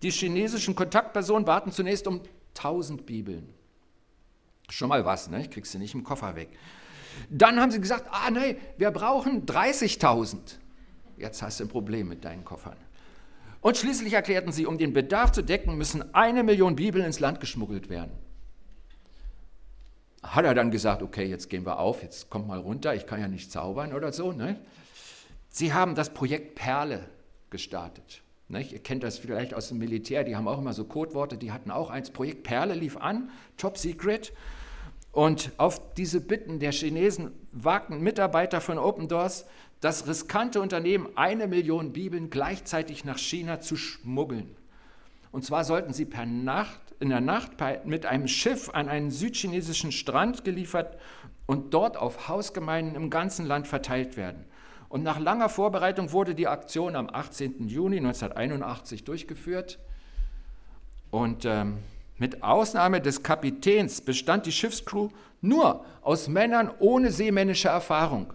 Die 0.02 0.10
chinesischen 0.10 0.74
Kontaktpersonen 0.74 1.46
baten 1.46 1.72
zunächst 1.72 2.06
um 2.06 2.20
1000 2.56 3.06
Bibeln. 3.06 3.48
Schon 4.72 4.88
mal 4.88 5.04
was, 5.04 5.28
ne? 5.28 5.46
kriegst 5.50 5.74
du 5.74 5.78
nicht 5.78 5.94
im 5.94 6.02
Koffer 6.02 6.34
weg. 6.34 6.48
Dann 7.28 7.60
haben 7.60 7.70
sie 7.70 7.80
gesagt, 7.80 8.06
ah 8.10 8.30
nee, 8.30 8.56
wir 8.78 8.90
brauchen 8.90 9.44
30.000. 9.44 10.38
Jetzt 11.18 11.42
hast 11.42 11.60
du 11.60 11.64
ein 11.64 11.68
Problem 11.68 12.08
mit 12.08 12.24
deinen 12.24 12.42
Koffern. 12.42 12.76
Und 13.60 13.76
schließlich 13.76 14.14
erklärten 14.14 14.50
sie, 14.50 14.64
um 14.64 14.78
den 14.78 14.94
Bedarf 14.94 15.30
zu 15.30 15.42
decken, 15.42 15.76
müssen 15.76 16.14
eine 16.14 16.42
Million 16.42 16.74
Bibeln 16.74 17.04
ins 17.04 17.20
Land 17.20 17.38
geschmuggelt 17.38 17.90
werden. 17.90 18.12
Hat 20.22 20.46
er 20.46 20.54
dann 20.54 20.70
gesagt, 20.70 21.02
okay, 21.02 21.26
jetzt 21.26 21.50
gehen 21.50 21.66
wir 21.66 21.78
auf, 21.78 22.02
jetzt 22.02 22.30
kommt 22.30 22.48
mal 22.48 22.58
runter, 22.58 22.94
ich 22.94 23.06
kann 23.06 23.20
ja 23.20 23.28
nicht 23.28 23.52
zaubern 23.52 23.92
oder 23.92 24.10
so. 24.10 24.32
Ne? 24.32 24.58
Sie 25.50 25.74
haben 25.74 25.94
das 25.94 26.14
Projekt 26.14 26.54
Perle 26.54 27.10
gestartet. 27.50 28.22
Ihr 28.48 28.82
kennt 28.82 29.02
das 29.02 29.18
vielleicht 29.18 29.54
aus 29.54 29.68
dem 29.68 29.78
Militär, 29.78 30.24
die 30.24 30.34
haben 30.34 30.48
auch 30.48 30.58
immer 30.58 30.72
so 30.72 30.84
Codeworte, 30.84 31.36
die 31.36 31.52
hatten 31.52 31.70
auch 31.70 31.90
eins. 31.90 32.10
Projekt 32.10 32.42
Perle 32.42 32.74
lief 32.74 32.96
an, 32.96 33.30
Top 33.58 33.76
Secret. 33.78 34.32
Und 35.12 35.52
auf 35.58 35.94
diese 35.94 36.22
Bitten 36.22 36.58
der 36.58 36.72
Chinesen 36.72 37.32
wagten 37.52 38.00
Mitarbeiter 38.00 38.60
von 38.60 38.78
Open 38.78 39.08
Doors 39.08 39.46
das 39.80 40.06
riskante 40.06 40.60
Unternehmen, 40.60 41.08
eine 41.16 41.46
Million 41.46 41.92
Bibeln 41.92 42.30
gleichzeitig 42.30 43.04
nach 43.04 43.18
China 43.18 43.60
zu 43.60 43.76
schmuggeln. 43.76 44.56
Und 45.32 45.44
zwar 45.44 45.64
sollten 45.64 45.92
sie 45.92 46.04
per 46.04 46.24
Nacht, 46.24 46.80
in 47.00 47.08
der 47.08 47.20
Nacht 47.20 47.52
mit 47.84 48.06
einem 48.06 48.28
Schiff 48.28 48.70
an 48.70 48.88
einen 48.88 49.10
südchinesischen 49.10 49.90
Strand 49.92 50.44
geliefert 50.44 50.98
und 51.46 51.74
dort 51.74 51.96
auf 51.96 52.28
Hausgemeinden 52.28 52.94
im 52.94 53.10
ganzen 53.10 53.44
Land 53.44 53.66
verteilt 53.66 54.16
werden. 54.16 54.44
Und 54.88 55.02
nach 55.02 55.18
langer 55.18 55.48
Vorbereitung 55.48 56.12
wurde 56.12 56.34
die 56.34 56.46
Aktion 56.46 56.96
am 56.96 57.08
18. 57.10 57.66
Juni 57.66 57.96
1981 57.96 59.04
durchgeführt. 59.04 59.78
Und 61.10 61.44
ähm, 61.44 61.78
mit 62.22 62.44
Ausnahme 62.44 63.00
des 63.00 63.24
Kapitäns 63.24 64.00
bestand 64.00 64.46
die 64.46 64.52
Schiffscrew 64.52 65.08
nur 65.40 65.84
aus 66.02 66.28
Männern 66.28 66.70
ohne 66.78 67.10
seemännische 67.10 67.66
Erfahrung. 67.66 68.32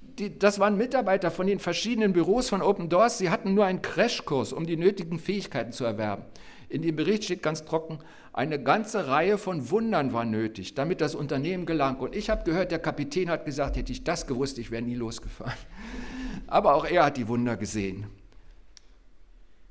Die, 0.00 0.38
das 0.38 0.58
waren 0.58 0.78
Mitarbeiter 0.78 1.30
von 1.30 1.46
den 1.46 1.58
verschiedenen 1.58 2.14
Büros 2.14 2.48
von 2.48 2.62
Open 2.62 2.88
Doors. 2.88 3.18
Sie 3.18 3.28
hatten 3.28 3.52
nur 3.52 3.66
einen 3.66 3.82
Crashkurs, 3.82 4.54
um 4.54 4.64
die 4.64 4.78
nötigen 4.78 5.18
Fähigkeiten 5.18 5.72
zu 5.72 5.84
erwerben. 5.84 6.22
In 6.70 6.80
dem 6.80 6.96
Bericht 6.96 7.24
steht 7.24 7.42
ganz 7.42 7.66
trocken, 7.66 7.98
eine 8.32 8.58
ganze 8.58 9.06
Reihe 9.06 9.36
von 9.36 9.70
Wundern 9.70 10.14
war 10.14 10.24
nötig, 10.24 10.74
damit 10.74 11.02
das 11.02 11.14
Unternehmen 11.14 11.66
gelang. 11.66 11.98
Und 11.98 12.16
ich 12.16 12.30
habe 12.30 12.42
gehört, 12.44 12.70
der 12.70 12.78
Kapitän 12.78 13.28
hat 13.28 13.44
gesagt, 13.44 13.76
hätte 13.76 13.92
ich 13.92 14.02
das 14.02 14.26
gewusst, 14.26 14.56
ich 14.56 14.70
wäre 14.70 14.80
nie 14.80 14.94
losgefahren. 14.94 15.52
Aber 16.46 16.74
auch 16.74 16.86
er 16.86 17.04
hat 17.04 17.18
die 17.18 17.28
Wunder 17.28 17.58
gesehen. 17.58 18.06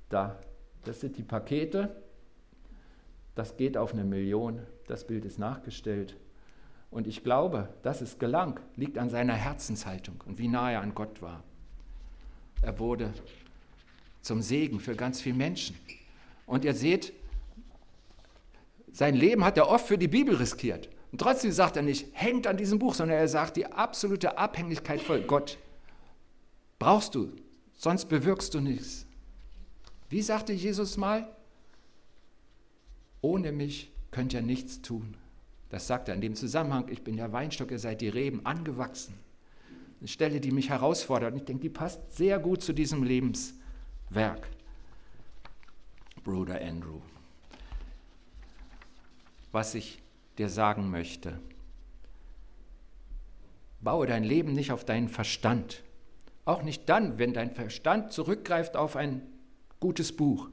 Da, 0.10 0.40
das 0.84 1.00
sind 1.00 1.18
die 1.18 1.24
Pakete. 1.24 2.05
Das 3.36 3.58
geht 3.58 3.78
auf 3.78 3.94
eine 3.94 4.04
Million. 4.04 4.62
Das 4.88 5.06
Bild 5.06 5.26
ist 5.26 5.38
nachgestellt. 5.38 6.16
Und 6.90 7.08
ich 7.08 7.24
glaube, 7.24 7.70
dass 7.84 8.02
es 8.02 8.20
gelang, 8.20 8.60
liegt 8.76 8.98
an 8.98 9.10
seiner 9.10 9.34
Herzenshaltung 9.34 10.24
und 10.26 10.38
wie 10.38 10.48
nahe 10.48 10.74
er 10.74 10.82
an 10.82 10.96
Gott 10.96 11.22
war. 11.22 11.44
Er 12.62 12.80
wurde 12.80 13.14
zum 14.22 14.42
Segen 14.42 14.80
für 14.80 14.96
ganz 14.96 15.22
viele 15.22 15.36
Menschen. 15.36 15.76
Und 16.46 16.64
ihr 16.64 16.74
seht, 16.74 17.14
sein 18.92 19.14
Leben 19.14 19.44
hat 19.44 19.58
er 19.58 19.68
oft 19.68 19.88
für 19.88 19.98
die 19.98 20.08
Bibel 20.08 20.36
riskiert. 20.36 20.90
Und 21.12 21.20
trotzdem 21.20 21.52
sagt 21.52 21.76
er 21.76 21.84
nicht, 21.84 22.08
hängt 22.14 22.48
an 22.48 22.58
diesem 22.58 22.80
Buch, 22.80 22.94
sondern 22.94 23.18
er 23.18 23.28
sagt, 23.28 23.58
die 23.58 23.66
absolute 23.66 24.38
Abhängigkeit 24.38 25.02
von 25.02 25.28
Gott 25.28 25.58
brauchst 26.80 27.16
du, 27.16 27.34
sonst 27.74 28.06
bewirkst 28.06 28.54
du 28.54 28.62
nichts. 28.62 29.06
Wie 30.10 30.22
sagte 30.22 30.54
Jesus 30.54 30.98
mal? 30.98 31.28
Ohne 33.26 33.52
mich 33.52 33.90
könnt 34.12 34.36
ihr 34.36 34.44
nichts 34.44 34.84
tun. 34.84 35.18
Das 35.70 35.88
sagt 35.88 36.10
er 36.10 36.14
in 36.14 36.22
dem 36.22 36.36
Zusammenhang, 36.36 36.90
ich 36.90 37.04
bin 37.04 37.18
der 37.18 37.34
Weinstock, 37.34 37.72
ihr 37.72 37.80
seid 37.80 38.02
die 38.02 38.08
Reben, 38.08 38.46
angewachsen. 38.46 39.16
Eine 40.00 40.08
Stelle, 40.08 40.40
die 40.40 40.52
mich 40.52 40.70
herausfordert. 40.70 41.32
Und 41.32 41.40
ich 41.40 41.46
denke, 41.46 41.64
die 41.64 41.70
passt 41.70 42.16
sehr 42.16 42.38
gut 42.38 42.62
zu 42.62 42.72
diesem 42.72 43.02
Lebenswerk. 43.02 44.48
Bruder 46.24 46.62
Andrew. 46.62 47.00
Was 49.52 49.74
ich 49.74 50.04
dir 50.38 50.48
sagen 50.48 50.92
möchte. 50.92 51.40
Baue 53.82 54.06
dein 54.06 54.24
Leben 54.24 54.54
nicht 54.54 54.72
auf 54.72 54.86
deinen 54.86 55.10
Verstand. 55.10 55.84
Auch 56.46 56.62
nicht 56.62 56.88
dann, 56.90 57.18
wenn 57.18 57.34
dein 57.34 57.50
Verstand 57.50 58.12
zurückgreift 58.12 58.78
auf 58.78 58.96
ein 58.96 59.24
gutes 59.80 60.16
Buch, 60.16 60.52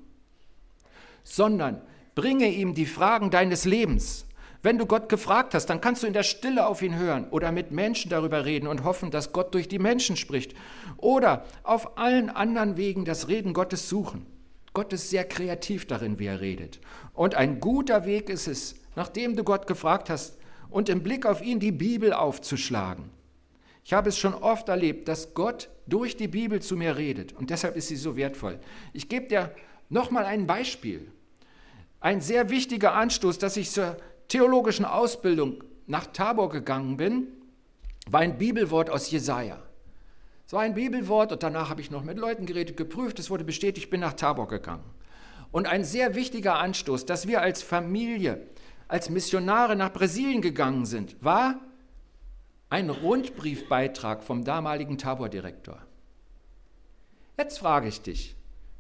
sondern 1.22 1.82
bringe 2.14 2.48
ihm 2.48 2.74
die 2.74 2.86
Fragen 2.86 3.30
deines 3.30 3.64
Lebens. 3.64 4.26
Wenn 4.62 4.78
du 4.78 4.86
Gott 4.86 5.08
gefragt 5.08 5.54
hast, 5.54 5.66
dann 5.66 5.80
kannst 5.80 6.02
du 6.02 6.06
in 6.06 6.12
der 6.12 6.22
Stille 6.22 6.66
auf 6.66 6.82
ihn 6.82 6.96
hören 6.96 7.26
oder 7.30 7.50
mit 7.50 7.72
Menschen 7.72 8.10
darüber 8.10 8.44
reden 8.44 8.68
und 8.68 8.84
hoffen, 8.84 9.10
dass 9.10 9.32
Gott 9.32 9.54
durch 9.54 9.66
die 9.66 9.80
Menschen 9.80 10.16
spricht. 10.16 10.54
Oder 10.98 11.44
auf 11.64 11.98
allen 11.98 12.30
anderen 12.30 12.76
Wegen 12.76 13.04
das 13.04 13.26
Reden 13.26 13.54
Gottes 13.54 13.88
suchen. 13.88 14.24
Gott 14.72 14.92
ist 14.92 15.10
sehr 15.10 15.24
kreativ 15.24 15.86
darin, 15.86 16.18
wie 16.18 16.26
er 16.26 16.40
redet. 16.40 16.80
Und 17.12 17.34
ein 17.34 17.58
guter 17.58 18.06
Weg 18.06 18.30
ist 18.30 18.46
es, 18.46 18.76
nachdem 18.94 19.34
du 19.34 19.42
Gott 19.42 19.66
gefragt 19.66 20.08
hast 20.08 20.38
und 20.70 20.88
im 20.88 21.02
Blick 21.02 21.26
auf 21.26 21.42
ihn 21.42 21.58
die 21.58 21.72
Bibel 21.72 22.12
aufzuschlagen. 22.12 23.10
Ich 23.84 23.92
habe 23.92 24.10
es 24.10 24.18
schon 24.18 24.34
oft 24.34 24.68
erlebt, 24.68 25.08
dass 25.08 25.34
Gott 25.34 25.68
durch 25.86 26.16
die 26.16 26.28
Bibel 26.28 26.62
zu 26.62 26.76
mir 26.76 26.96
redet 26.96 27.32
und 27.32 27.50
deshalb 27.50 27.76
ist 27.76 27.88
sie 27.88 27.96
so 27.96 28.16
wertvoll. 28.16 28.60
Ich 28.92 29.08
gebe 29.08 29.26
dir 29.26 29.52
nochmal 29.88 30.24
ein 30.24 30.46
Beispiel. 30.46 31.10
Ein 32.02 32.20
sehr 32.20 32.50
wichtiger 32.50 32.94
Anstoß, 32.94 33.38
dass 33.38 33.56
ich 33.56 33.70
zur 33.70 33.96
theologischen 34.26 34.84
Ausbildung 34.84 35.62
nach 35.86 36.08
Tabor 36.08 36.48
gegangen 36.48 36.96
bin, 36.96 37.28
war 38.08 38.22
ein 38.22 38.38
Bibelwort 38.38 38.90
aus 38.90 39.08
Jesaja. 39.12 39.62
Es 40.44 40.52
war 40.52 40.62
ein 40.62 40.74
Bibelwort 40.74 41.30
und 41.30 41.44
danach 41.44 41.70
habe 41.70 41.80
ich 41.80 41.92
noch 41.92 42.02
mit 42.02 42.18
Leuten 42.18 42.44
geredet, 42.44 42.76
geprüft, 42.76 43.20
es 43.20 43.30
wurde 43.30 43.44
bestätigt, 43.44 43.86
ich 43.86 43.90
bin 43.90 44.00
nach 44.00 44.14
Tabor 44.14 44.48
gegangen. 44.48 44.82
Und 45.52 45.68
ein 45.68 45.84
sehr 45.84 46.16
wichtiger 46.16 46.58
Anstoß, 46.58 47.06
dass 47.06 47.28
wir 47.28 47.40
als 47.40 47.62
Familie, 47.62 48.48
als 48.88 49.08
Missionare 49.08 49.76
nach 49.76 49.92
Brasilien 49.92 50.42
gegangen 50.42 50.86
sind, 50.86 51.22
war 51.22 51.60
ein 52.68 52.90
Rundbriefbeitrag 52.90 54.24
vom 54.24 54.42
damaligen 54.42 54.98
Tabor-Direktor. 54.98 55.78
Jetzt 57.38 57.60
frage 57.60 57.86
ich 57.86 58.02
dich, 58.02 58.34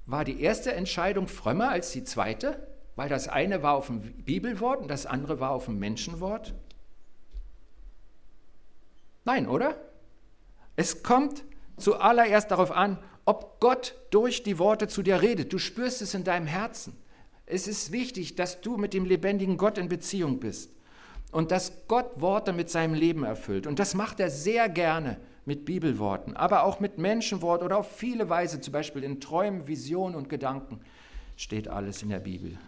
war 0.06 0.24
die 0.24 0.40
erste 0.40 0.72
Entscheidung 0.72 1.28
frömmer 1.28 1.68
als 1.68 1.92
die 1.92 2.02
zweite? 2.02 2.71
Weil 2.96 3.08
das 3.08 3.28
eine 3.28 3.62
war 3.62 3.74
auf 3.74 3.86
dem 3.86 4.00
Bibelwort 4.00 4.80
und 4.80 4.88
das 4.88 5.06
andere 5.06 5.40
war 5.40 5.50
auf 5.50 5.66
dem 5.66 5.78
Menschenwort? 5.78 6.54
Nein, 9.24 9.48
oder? 9.48 9.76
Es 10.76 11.02
kommt 11.02 11.44
zuallererst 11.76 12.50
darauf 12.50 12.70
an, 12.70 12.98
ob 13.24 13.60
Gott 13.60 13.94
durch 14.10 14.42
die 14.42 14.58
Worte 14.58 14.88
zu 14.88 15.02
dir 15.02 15.22
redet. 15.22 15.52
Du 15.52 15.58
spürst 15.58 16.02
es 16.02 16.14
in 16.14 16.24
deinem 16.24 16.46
Herzen. 16.46 16.96
Es 17.46 17.68
ist 17.68 17.92
wichtig, 17.92 18.34
dass 18.34 18.60
du 18.60 18.76
mit 18.76 18.94
dem 18.94 19.04
lebendigen 19.04 19.56
Gott 19.56 19.78
in 19.78 19.88
Beziehung 19.88 20.40
bist 20.40 20.70
und 21.30 21.50
dass 21.50 21.86
Gott 21.88 22.20
Worte 22.20 22.52
mit 22.52 22.70
seinem 22.70 22.94
Leben 22.94 23.24
erfüllt. 23.24 23.66
Und 23.66 23.78
das 23.78 23.94
macht 23.94 24.20
er 24.20 24.30
sehr 24.30 24.68
gerne 24.68 25.18
mit 25.44 25.64
Bibelworten, 25.64 26.36
aber 26.36 26.62
auch 26.62 26.78
mit 26.78 26.98
Menschenworten 26.98 27.64
oder 27.64 27.78
auf 27.78 27.96
viele 27.96 28.28
Weise, 28.28 28.60
zum 28.60 28.72
Beispiel 28.72 29.02
in 29.02 29.20
Träumen, 29.20 29.66
Visionen 29.66 30.14
und 30.14 30.28
Gedanken, 30.28 30.80
steht 31.36 31.68
alles 31.68 32.02
in 32.02 32.10
der 32.10 32.20
Bibel. 32.20 32.58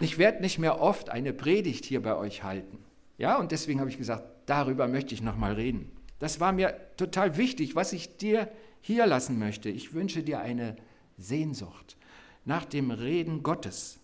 Ich 0.00 0.18
werde 0.18 0.40
nicht 0.40 0.58
mehr 0.58 0.80
oft 0.80 1.10
eine 1.10 1.32
Predigt 1.32 1.84
hier 1.84 2.02
bei 2.02 2.16
euch 2.16 2.42
halten. 2.42 2.78
Ja, 3.18 3.38
und 3.38 3.52
deswegen 3.52 3.80
habe 3.80 3.90
ich 3.90 3.98
gesagt, 3.98 4.24
darüber 4.46 4.88
möchte 4.88 5.14
ich 5.14 5.22
nochmal 5.22 5.54
reden. 5.54 5.90
Das 6.18 6.40
war 6.40 6.52
mir 6.52 6.74
total 6.96 7.36
wichtig, 7.36 7.74
was 7.74 7.92
ich 7.92 8.16
dir 8.16 8.48
hier 8.80 9.06
lassen 9.06 9.38
möchte. 9.38 9.68
Ich 9.68 9.94
wünsche 9.94 10.22
dir 10.22 10.40
eine 10.40 10.76
Sehnsucht 11.18 11.96
nach 12.44 12.64
dem 12.64 12.90
Reden 12.90 13.42
Gottes. 13.42 13.98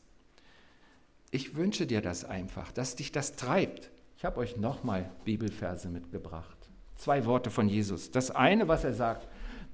Ich 1.31 1.57
wünsche 1.57 1.87
dir 1.87 2.01
das 2.01 2.25
einfach, 2.25 2.73
dass 2.73 2.97
dich 2.97 3.13
das 3.13 3.37
treibt. 3.37 3.91
Ich 4.17 4.25
habe 4.25 4.39
euch 4.39 4.57
nochmal 4.57 5.11
Bibelverse 5.25 5.89
mitgebracht. 5.89 6.57
Zwei 6.97 7.25
Worte 7.27 7.51
von 7.51 7.69
Jesus. 7.69 8.11
Das 8.11 8.31
eine, 8.31 8.67
was 8.67 8.85
er 8.85 8.95
sagt, 8.95 9.29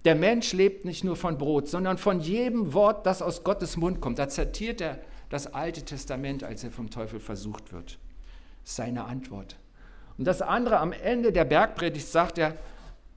der 0.04 0.14
Mensch 0.14 0.52
lebt 0.52 0.84
nicht 0.84 1.02
nur 1.02 1.16
von 1.16 1.38
Brot, 1.38 1.68
sondern 1.68 1.96
von 1.96 2.20
jedem 2.20 2.74
Wort, 2.74 3.06
das 3.06 3.22
aus 3.22 3.42
Gottes 3.42 3.76
Mund 3.76 4.00
kommt. 4.00 4.18
Da 4.18 4.28
zitiert 4.28 4.80
er 4.82 5.00
das 5.34 5.52
Alte 5.52 5.82
Testament, 5.82 6.44
als 6.44 6.62
er 6.62 6.70
vom 6.70 6.90
Teufel 6.90 7.18
versucht 7.18 7.72
wird. 7.72 7.98
Seine 8.62 9.04
Antwort. 9.04 9.58
Und 10.16 10.26
das 10.26 10.42
andere 10.42 10.78
am 10.78 10.92
Ende 10.92 11.32
der 11.32 11.44
Bergpredigt 11.44 12.06
sagt 12.06 12.38
er, 12.38 12.56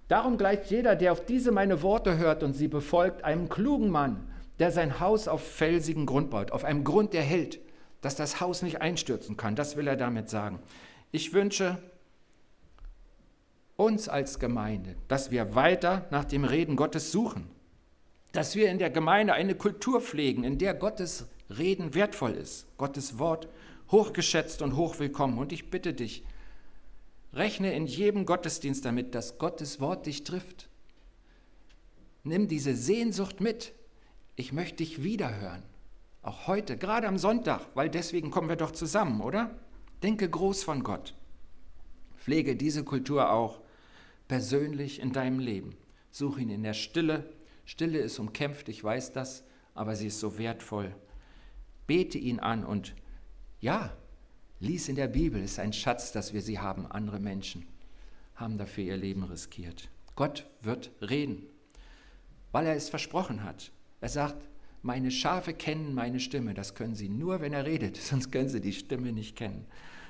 darum 0.08 0.40
gleicht 0.40 0.72
jeder, 0.72 0.96
der 0.96 1.12
auf 1.12 1.24
diese 1.24 1.52
meine 1.52 1.84
Worte 1.84 2.18
hört 2.18 2.42
und 2.42 2.54
sie 2.54 2.68
befolgt, 2.68 3.24
einem 3.24 3.50
klugen 3.50 3.92
Mann, 3.92 4.28
der 4.58 4.72
sein 4.72 5.00
Haus 5.00 5.28
auf 5.28 5.48
felsigen 5.48 6.08
Grund 6.08 6.32
baut, 6.32 6.52
auf 6.52 6.64
einem 6.64 6.84
Grund, 6.84 7.14
der 7.14 7.22
hält, 7.22 7.60
dass 8.02 8.16
das 8.16 8.42
Haus 8.42 8.64
nicht 8.64 8.82
einstürzen 8.82 9.38
kann. 9.38 9.56
Das 9.56 9.76
will 9.76 9.88
er 9.88 9.96
damit 9.96 10.28
sagen. 10.28 10.58
Ich 11.12 11.34
wünsche 11.34 11.78
uns 13.76 14.10
als 14.10 14.40
Gemeinde, 14.40 14.96
dass 15.08 15.30
wir 15.30 15.54
weiter 15.54 16.08
nach 16.10 16.26
dem 16.26 16.46
Reden 16.46 16.78
Gottes 16.78 17.12
suchen, 17.12 17.48
dass 18.32 18.56
wir 18.56 18.72
in 18.72 18.80
der 18.80 18.90
Gemeinde 18.90 19.34
eine 19.34 19.54
Kultur 19.54 20.02
pflegen, 20.02 20.44
in 20.44 20.58
der 20.58 20.74
Gottes 20.74 21.28
Reden 21.50 21.94
wertvoll 21.94 22.34
ist, 22.34 22.66
Gottes 22.78 23.20
Wort 23.20 23.48
hochgeschätzt 23.92 24.62
und 24.62 24.76
hochwillkommen. 24.76 25.38
Und 25.38 25.52
ich 25.52 25.70
bitte 25.70 25.94
dich, 25.94 26.24
Rechne 27.34 27.74
in 27.76 27.88
jedem 27.88 28.26
Gottesdienst 28.26 28.86
damit, 28.86 29.14
dass 29.14 29.38
Gottes 29.38 29.80
Wort 29.80 30.06
dich 30.06 30.24
trifft. 30.24 30.70
Nimm 32.24 32.48
diese 32.48 32.76
Sehnsucht 32.76 33.42
mit. 33.42 33.74
Ich 34.36 34.54
möchte 34.54 34.78
dich 34.78 35.04
wiederhören. 35.04 35.64
Auch 36.22 36.48
heute, 36.48 36.78
gerade 36.78 37.08
am 37.08 37.18
Sonntag, 37.18 37.62
weil 37.74 37.90
deswegen 37.90 38.32
kommen 38.32 38.50
wir 38.50 38.56
doch 38.56 38.72
zusammen, 38.72 39.22
oder? 39.22 39.58
Denke 40.04 40.30
groß 40.30 40.64
von 40.64 40.84
Gott. 40.84 41.16
Pflege 42.18 42.56
diese 42.56 42.84
Kultur 42.84 43.32
auch 43.32 43.62
persönlich 44.28 45.00
in 45.00 45.14
deinem 45.14 45.40
Leben. 45.40 45.76
Such 46.12 46.38
ihn 46.40 46.50
in 46.50 46.64
der 46.64 46.74
Stille. 46.74 47.30
Stille 47.66 48.00
ist 48.00 48.20
umkämpft, 48.20 48.68
ich 48.70 48.84
weiß 48.84 49.14
das, 49.14 49.44
aber 49.74 49.96
sie 49.96 50.08
ist 50.08 50.20
so 50.20 50.38
wertvoll. 50.38 50.94
Bete 51.88 52.18
ihn 52.18 52.40
an 52.40 52.64
und 52.64 52.94
ja, 53.60 53.92
Lies 54.60 54.90
in 54.90 54.96
der 54.96 55.08
Bibel, 55.08 55.42
ist 55.42 55.60
ein 55.60 55.72
Schatz, 55.72 56.12
dass 56.12 56.34
wir 56.34 56.42
sie 56.42 56.58
haben. 56.58 56.88
Andere 56.88 57.20
Menschen 57.20 57.68
haben 58.36 58.58
dafür 58.58 58.86
ihr 58.86 58.98
Leben 58.98 59.24
riskiert. 59.24 59.90
Gott 60.16 60.48
wird 60.62 60.92
reden, 61.00 61.44
weil 62.52 62.66
er 62.66 62.76
es 62.76 62.90
versprochen 62.90 63.44
hat. 63.44 63.72
Er 64.02 64.10
sagt, 64.10 64.48
meine 64.82 65.12
Schafe 65.12 65.54
kennen 65.54 65.94
meine 65.94 66.20
Stimme. 66.20 66.56
Das 66.56 66.74
können 66.74 66.96
sie 66.96 67.10
nur, 67.10 67.42
wenn 67.42 67.54
er 67.54 67.66
redet, 67.66 67.98
sonst 68.02 68.32
können 68.32 68.50
sie 68.50 68.62
die 68.62 68.74
Stimme 68.74 69.12
nicht 69.12 69.36
kennen. 69.36 69.66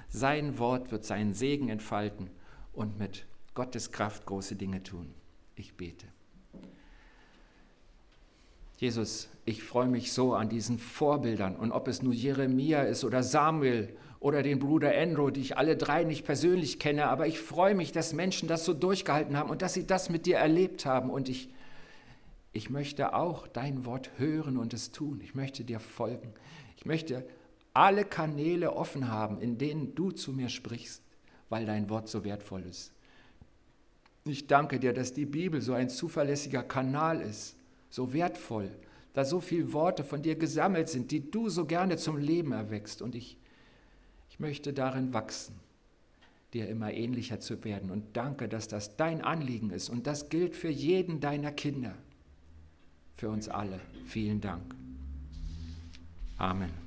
Sein 0.08 0.58
Wort 0.58 0.92
wird 0.92 1.04
seinen 1.04 1.34
Segen 1.34 1.68
entfalten 1.68 2.30
und 2.72 2.98
mit 2.98 3.26
Gottes 3.54 3.92
Kraft 3.92 4.26
große 4.26 4.56
Dinge 4.56 4.82
tun. 4.84 5.14
Ich 5.56 5.76
bete. 5.76 6.08
Jesus, 8.78 9.28
ich 9.44 9.64
freue 9.64 9.88
mich 9.88 10.14
so 10.14 10.36
an 10.36 10.50
diesen 10.50 10.78
Vorbildern 10.78 11.56
und 11.56 11.72
ob 11.72 11.88
es 11.88 12.04
nur 12.04 12.14
Jeremia 12.14 12.84
ist 12.84 13.04
oder 13.04 13.24
Samuel 13.24 13.90
oder 14.20 14.44
den 14.44 14.60
Bruder 14.60 14.94
Enro, 14.94 15.32
die 15.32 15.42
ich 15.42 15.58
alle 15.58 15.76
drei 15.76 16.04
nicht 16.04 16.26
persönlich 16.26 16.78
kenne, 16.78 17.08
aber 17.08 17.26
ich 17.26 17.40
freue 17.40 17.74
mich, 17.74 17.92
dass 17.92 18.14
Menschen 18.14 18.48
das 18.48 18.66
so 18.66 18.76
durchgehalten 18.76 19.36
haben 19.36 19.50
und 19.50 19.64
dass 19.64 19.74
sie 19.74 19.88
das 19.88 20.10
mit 20.10 20.28
dir 20.28 20.38
erlebt 20.38 20.86
haben 20.86 21.10
und 21.10 21.28
ich, 21.28 21.50
ich 22.52 22.70
möchte 22.70 23.16
auch 23.16 23.48
dein 23.48 23.84
Wort 23.86 24.12
hören 24.18 24.58
und 24.58 24.76
es 24.76 24.92
tun. 24.92 25.22
Ich 25.24 25.34
möchte 25.34 25.64
dir 25.64 25.80
folgen. 25.80 26.34
Ich 26.76 26.86
möchte 26.86 27.28
alle 27.74 28.06
Kanäle 28.06 28.76
offen 28.76 29.10
haben, 29.10 29.42
in 29.42 29.58
denen 29.58 29.96
du 29.96 30.12
zu 30.12 30.34
mir 30.34 30.50
sprichst, 30.50 31.02
weil 31.50 31.66
dein 31.66 31.90
Wort 31.90 32.10
so 32.10 32.24
wertvoll 32.24 32.62
ist. 32.62 32.92
Ich 34.26 34.46
danke 34.46 34.80
dir, 34.80 34.94
dass 34.94 35.14
die 35.14 35.26
Bibel 35.26 35.62
so 35.62 35.74
ein 35.74 35.90
zuverlässiger 35.90 36.62
Kanal 36.62 37.22
ist 37.22 37.57
so 37.90 38.14
wertvoll, 38.14 38.72
da 39.14 39.26
so 39.26 39.40
viele 39.40 39.74
Worte 39.74 40.04
von 40.04 40.22
dir 40.22 40.36
gesammelt 40.36 40.90
sind, 40.90 41.12
die 41.12 41.32
du 41.32 41.50
so 41.50 41.66
gerne 41.66 41.98
zum 41.98 42.18
Leben 42.18 42.52
erweckst. 42.52 43.02
Und 43.02 43.16
ich, 43.16 43.38
ich 44.30 44.40
möchte 44.40 44.74
darin 44.74 45.14
wachsen, 45.14 45.56
dir 46.54 46.68
immer 46.68 46.94
ähnlicher 46.94 47.40
zu 47.40 47.64
werden. 47.64 47.90
Und 47.90 48.16
danke, 48.16 48.48
dass 48.48 48.68
das 48.68 48.96
dein 48.96 49.22
Anliegen 49.22 49.72
ist. 49.72 49.90
Und 49.90 50.08
das 50.08 50.30
gilt 50.30 50.56
für 50.56 50.70
jeden 50.70 51.20
deiner 51.20 51.52
Kinder, 51.52 51.96
für 53.16 53.30
uns 53.30 53.50
alle. 53.50 53.80
Vielen 54.06 54.42
Dank. 54.42 54.76
Amen. 56.38 56.87